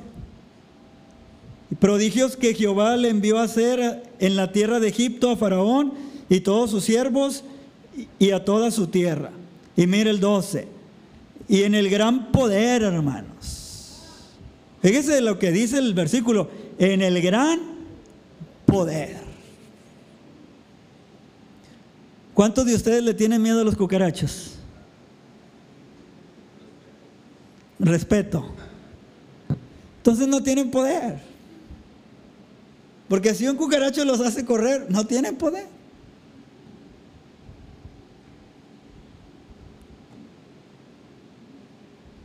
Prodigios 1.78 2.36
que 2.36 2.54
Jehová 2.54 2.96
le 2.96 3.08
envió 3.08 3.38
a 3.38 3.44
hacer 3.44 4.02
en 4.18 4.36
la 4.36 4.52
tierra 4.52 4.80
de 4.80 4.88
Egipto 4.88 5.30
a 5.30 5.36
Faraón 5.36 5.94
y 6.28 6.40
todos 6.40 6.70
sus 6.70 6.84
siervos 6.84 7.44
y 8.18 8.30
a 8.32 8.44
toda 8.44 8.70
su 8.70 8.88
tierra. 8.88 9.30
Y 9.76 9.86
mire 9.86 10.10
el 10.10 10.20
12. 10.20 10.68
Y 11.48 11.62
en 11.62 11.74
el 11.74 11.88
gran 11.88 12.30
poder, 12.32 12.82
hermanos. 12.82 14.02
Fíjese 14.82 15.20
lo 15.20 15.38
que 15.38 15.52
dice 15.52 15.78
el 15.78 15.94
versículo. 15.94 16.50
En 16.78 17.02
el 17.02 17.20
gran 17.22 17.69
poder. 18.70 19.16
¿Cuántos 22.34 22.64
de 22.64 22.74
ustedes 22.74 23.02
le 23.02 23.12
tienen 23.12 23.42
miedo 23.42 23.60
a 23.60 23.64
los 23.64 23.76
cucarachos? 23.76 24.54
Respeto. 27.78 28.54
Entonces 29.98 30.28
no 30.28 30.42
tienen 30.42 30.70
poder. 30.70 31.18
Porque 33.08 33.34
si 33.34 33.46
un 33.48 33.56
cucaracho 33.56 34.04
los 34.04 34.20
hace 34.20 34.44
correr, 34.44 34.86
no 34.88 35.06
tienen 35.06 35.36
poder. 35.36 35.66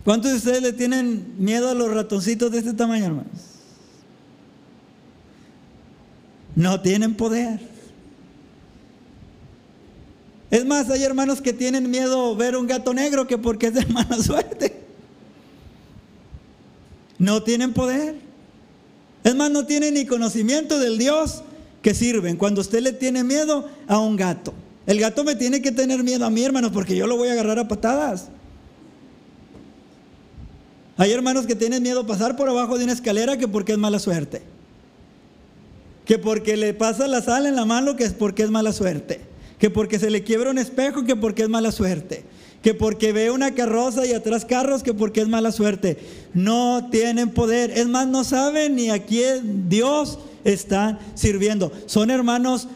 ¿Cuántos 0.04 0.32
de 0.32 0.38
ustedes 0.38 0.62
le 0.62 0.72
tienen 0.72 1.34
miedo 1.40 1.68
a 1.70 1.74
los 1.74 1.92
ratoncitos 1.92 2.52
de 2.52 2.60
este 2.60 2.74
tamaño, 2.74 3.06
hermanos? 3.06 3.55
No 6.56 6.80
tienen 6.82 7.16
poder. 7.16 7.60
Es 10.50 10.66
más, 10.66 10.90
hay 10.90 11.04
hermanos 11.04 11.42
que 11.42 11.52
tienen 11.52 11.90
miedo 11.90 12.36
ver 12.36 12.56
un 12.56 12.66
gato 12.66 12.94
negro 12.94 13.28
que 13.28 13.38
porque 13.38 13.68
es 13.68 13.74
de 13.74 13.86
mala 13.94 14.18
suerte. 14.18 14.84
No 17.18 17.44
tienen 17.44 17.74
poder. 17.74 18.16
Es 19.24 19.36
más, 19.36 19.52
no 19.52 19.66
tienen 19.66 19.96
ni 19.96 20.06
conocimiento 20.06 20.80
del 20.80 20.98
Dios 20.98 21.44
que 21.82 21.94
sirven. 21.94 22.38
Cuando 22.38 22.62
usted 22.62 22.80
le 22.82 22.94
tiene 22.94 23.24
miedo 23.24 23.70
a 23.88 24.00
un 24.00 24.16
gato. 24.16 24.54
El 24.86 25.00
gato 25.00 25.24
me 25.24 25.36
tiene 25.36 25.62
que 25.62 25.72
tener 25.72 26.04
miedo 26.04 26.26
a 26.26 26.30
mí, 26.30 26.44
hermanos, 26.44 26.72
porque 26.72 26.96
yo 26.96 27.08
lo 27.08 27.18
voy 27.18 27.30
a 27.30 27.32
agarrar 27.34 27.58
a 27.58 27.68
patadas. 27.68 28.28
Hay 30.98 31.12
hermanos 31.12 31.48
que 31.48 31.56
tienen 31.56 31.84
miedo 31.84 32.02
a 32.02 32.08
pasar 32.08 32.38
por 32.38 32.48
abajo 32.48 32.78
de 32.78 32.84
una 32.84 32.94
escalera 32.94 33.38
que 33.38 33.48
porque 33.48 33.74
es 33.74 33.78
mala 33.78 34.00
suerte 34.00 34.55
que 36.06 36.20
porque 36.20 36.56
le 36.56 36.74
pasa 36.74 37.08
la 37.08 37.22
sal 37.22 37.48
en 37.48 37.56
la 37.56 37.66
mano, 37.66 37.96
que 37.96 38.04
es 38.04 38.14
porque 38.14 38.44
es 38.44 38.52
mala 38.52 38.72
suerte, 38.72 39.22
que 39.60 39.70
porque 39.70 40.00
se 40.00 40.12
le 40.12 40.24
quiebra 40.24 40.52
un 40.52 40.60
espejo, 40.60 41.04
que 41.04 41.16
porque 41.16 41.44
es 41.44 41.50
mala 41.50 41.72
suerte, 41.72 42.24
que 42.62 42.74
porque 42.74 43.12
ve 43.12 43.32
una 43.32 43.56
carroza 43.56 44.06
y 44.06 44.14
atrás 44.14 44.46
carros, 44.46 44.84
que 44.84 44.94
porque 44.94 45.22
es 45.22 45.28
mala 45.28 45.52
suerte. 45.52 45.98
No 46.34 46.90
tienen 46.92 47.32
poder, 47.32 47.72
es 47.72 47.88
más, 47.88 48.08
no 48.08 48.24
saben 48.24 48.76
ni 48.76 48.92
a 48.92 49.04
quién 49.04 49.68
Dios 49.68 50.20
está 50.44 51.00
sirviendo. 51.16 51.72
Son 51.88 52.12
hermanos 52.12 52.68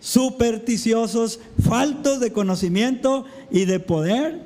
supersticiosos, 0.00 1.40
faltos 1.68 2.20
de 2.20 2.32
conocimiento 2.32 3.24
y 3.50 3.64
de 3.64 3.80
poder 3.80 4.38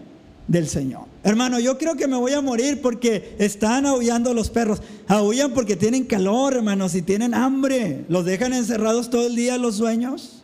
del 0.49 0.67
Señor. 0.67 1.10
Hermano, 1.23 1.61
yo 1.61 1.77
creo 1.77 1.97
que 1.97 2.07
me 2.07 2.17
voy 2.17 2.33
a 2.33 2.41
morir 2.41 2.81
porque 2.81 3.37
están 3.39 3.85
aullando 3.85 4.33
los 4.33 4.49
perros. 4.49 4.81
Aullan 5.07 5.53
porque 5.53 5.77
tienen 5.77 6.05
calor, 6.05 6.55
hermanos, 6.55 6.95
y 6.95 7.03
tienen 7.03 7.35
hambre. 7.35 8.05
Los 8.09 8.25
dejan 8.25 8.55
encerrados 8.55 9.11
todo 9.11 9.27
el 9.27 9.37
día 9.37 9.59
los 9.59 9.77
sueños. 9.77 10.43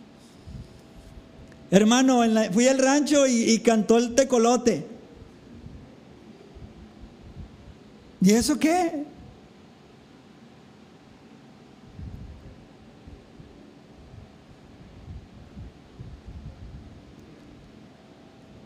Hermano, 1.70 2.20
fui 2.52 2.68
al 2.68 2.78
rancho 2.78 3.26
y, 3.26 3.50
y 3.50 3.58
cantó 3.60 3.96
el 3.96 4.14
tecolote. 4.14 4.86
¿Y 8.20 8.32
eso 8.32 8.58
qué? 8.58 9.04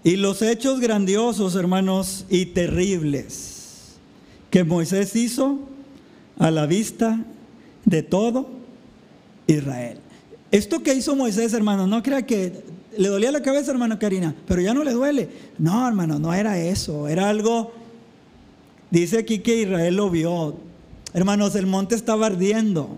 Y 0.02 0.16
los 0.16 0.40
hechos 0.42 0.80
grandiosos, 0.80 1.54
hermanos, 1.56 2.24
y 2.30 2.46
terribles 2.46 3.50
que 4.50 4.64
Moisés 4.64 5.14
hizo 5.14 5.58
a 6.38 6.50
la 6.50 6.66
vista 6.66 7.24
de 7.84 8.02
todo 8.02 8.48
Israel. 9.46 9.98
Esto 10.50 10.82
que 10.82 10.94
hizo 10.94 11.14
Moisés, 11.14 11.52
hermano, 11.52 11.86
no 11.86 12.02
crea 12.02 12.26
que 12.26 12.64
le 12.96 13.08
dolía 13.08 13.30
la 13.30 13.42
cabeza, 13.42 13.70
hermano 13.70 13.98
Karina, 13.98 14.34
pero 14.46 14.60
ya 14.60 14.74
no 14.74 14.82
le 14.82 14.92
duele. 14.92 15.28
No, 15.58 15.86
hermano, 15.86 16.18
no 16.18 16.34
era 16.34 16.58
eso, 16.58 17.06
era 17.06 17.28
algo, 17.28 17.72
dice 18.90 19.18
aquí 19.18 19.38
que 19.38 19.62
Israel 19.62 19.96
lo 19.96 20.10
vio. 20.10 20.56
Hermanos, 21.12 21.54
el 21.54 21.66
monte 21.66 21.94
estaba 21.94 22.26
ardiendo, 22.26 22.96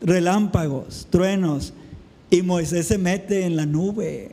relámpagos, 0.00 1.06
truenos, 1.10 1.74
y 2.30 2.42
Moisés 2.42 2.86
se 2.86 2.98
mete 2.98 3.44
en 3.44 3.56
la 3.56 3.66
nube. 3.66 4.32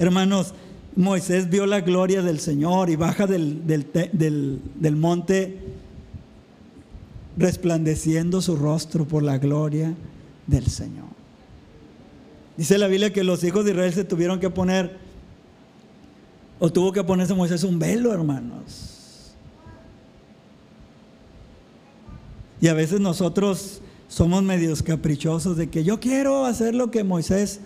Hermanos, 0.00 0.54
Moisés 0.96 1.50
vio 1.50 1.66
la 1.66 1.82
gloria 1.82 2.22
del 2.22 2.40
Señor 2.40 2.88
y 2.88 2.96
baja 2.96 3.26
del, 3.26 3.66
del, 3.66 4.96
monte 4.96 5.58
resplandeciendo 7.36 8.40
su 8.40 8.56
rostro 8.56 9.04
por 9.04 9.22
la 9.22 9.36
gloria 9.36 9.94
del 10.46 10.68
Señor. 10.68 11.04
Dice 12.56 12.78
la 12.78 12.86
Biblia 12.86 13.12
que 13.12 13.22
los 13.24 13.44
hijos 13.44 13.66
de 13.66 13.72
Israel 13.72 13.92
se 13.92 14.04
tuvieron 14.04 14.40
que 14.40 14.48
poner, 14.48 14.96
o 16.58 16.72
tuvo 16.72 16.92
que 16.92 17.04
ponerse 17.04 17.34
Moisés 17.34 17.62
un 17.62 17.78
velo, 17.78 18.10
hermanos. 18.14 19.34
Y 22.58 22.68
a 22.68 22.72
veces 22.72 23.00
nosotros 23.00 23.82
somos 24.08 24.42
medios 24.42 24.82
caprichosos 24.82 25.58
de 25.58 25.68
que 25.68 25.84
yo 25.84 26.00
quiero 26.00 26.46
hacer 26.46 26.74
lo 26.74 26.90
que 26.90 27.04
Moisés 27.04 27.60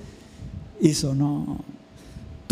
hizo. 0.80 1.14
No, 1.14 1.60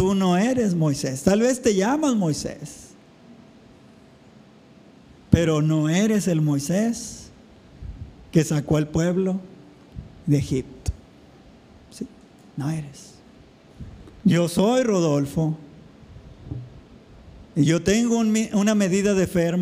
Tú 0.03 0.17
no 0.17 0.37
eres 0.37 0.75
Moisés. 0.75 1.23
Tal 1.23 1.43
vez 1.43 1.63
te 1.63 1.77
llamas 1.77 2.17
Moisés. 2.17 2.89
Pero 5.31 5.63
no 5.63 5.89
eres 5.89 6.27
el 6.27 6.41
Moisés 6.41 7.31
que 8.33 8.43
sacó 8.43 8.79
al 8.79 8.89
pueblo 8.89 9.39
de 10.27 10.39
Egipto. 10.39 10.91
No 12.57 12.69
eres. 12.69 13.13
Yo 14.25 14.49
soy 14.49 14.83
Rodolfo. 14.83 15.57
Y 17.55 17.63
yo 17.65 17.81
tengo 17.85 18.17
una 18.17 18.75
medida 18.75 19.15
de 19.15 19.29
fe, 19.29 19.53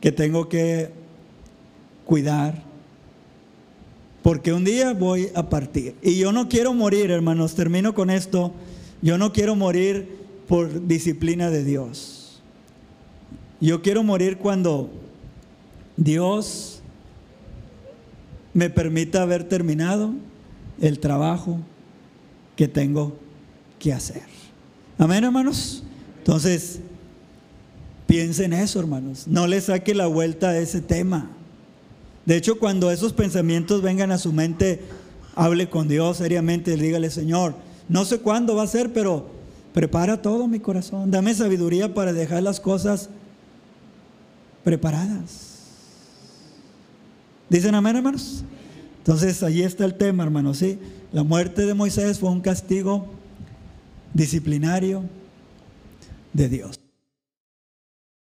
que 0.00 0.10
tengo 0.10 0.48
que 0.48 0.90
cuidar 2.04 2.64
porque 4.28 4.52
un 4.52 4.62
día 4.62 4.92
voy 4.92 5.30
a 5.34 5.48
partir. 5.48 5.94
Y 6.02 6.18
yo 6.18 6.32
no 6.32 6.50
quiero 6.50 6.74
morir, 6.74 7.10
hermanos, 7.10 7.54
termino 7.54 7.94
con 7.94 8.10
esto, 8.10 8.52
yo 9.00 9.16
no 9.16 9.32
quiero 9.32 9.56
morir 9.56 10.18
por 10.46 10.86
disciplina 10.86 11.48
de 11.48 11.64
Dios. 11.64 12.42
Yo 13.58 13.80
quiero 13.80 14.02
morir 14.02 14.36
cuando 14.36 14.90
Dios 15.96 16.82
me 18.52 18.68
permita 18.68 19.22
haber 19.22 19.44
terminado 19.44 20.12
el 20.78 20.98
trabajo 20.98 21.60
que 22.54 22.68
tengo 22.68 23.16
que 23.78 23.94
hacer. 23.94 24.24
Amén, 24.98 25.24
hermanos. 25.24 25.84
Entonces, 26.18 26.80
piensen 28.06 28.52
eso, 28.52 28.78
hermanos. 28.78 29.26
No 29.26 29.46
le 29.46 29.58
saque 29.62 29.94
la 29.94 30.06
vuelta 30.06 30.50
a 30.50 30.58
ese 30.58 30.82
tema. 30.82 31.30
De 32.28 32.36
hecho, 32.36 32.58
cuando 32.58 32.90
esos 32.90 33.14
pensamientos 33.14 33.80
vengan 33.80 34.12
a 34.12 34.18
su 34.18 34.34
mente, 34.34 34.82
hable 35.34 35.70
con 35.70 35.88
Dios 35.88 36.18
seriamente 36.18 36.76
dígale, 36.76 37.08
Señor, 37.08 37.54
no 37.88 38.04
sé 38.04 38.18
cuándo 38.18 38.54
va 38.54 38.64
a 38.64 38.66
ser, 38.66 38.92
pero 38.92 39.30
prepara 39.72 40.20
todo 40.20 40.46
mi 40.46 40.60
corazón. 40.60 41.10
Dame 41.10 41.32
sabiduría 41.32 41.94
para 41.94 42.12
dejar 42.12 42.42
las 42.42 42.60
cosas 42.60 43.08
preparadas. 44.62 45.54
¿Dicen 47.48 47.74
amén, 47.74 47.96
hermanos? 47.96 48.44
Entonces, 48.98 49.42
allí 49.42 49.62
está 49.62 49.86
el 49.86 49.94
tema, 49.94 50.22
hermanos. 50.22 50.58
¿sí? 50.58 50.78
La 51.12 51.22
muerte 51.22 51.64
de 51.64 51.72
Moisés 51.72 52.18
fue 52.18 52.28
un 52.28 52.42
castigo 52.42 53.06
disciplinario 54.12 55.04
de 56.34 56.50
Dios. 56.50 56.87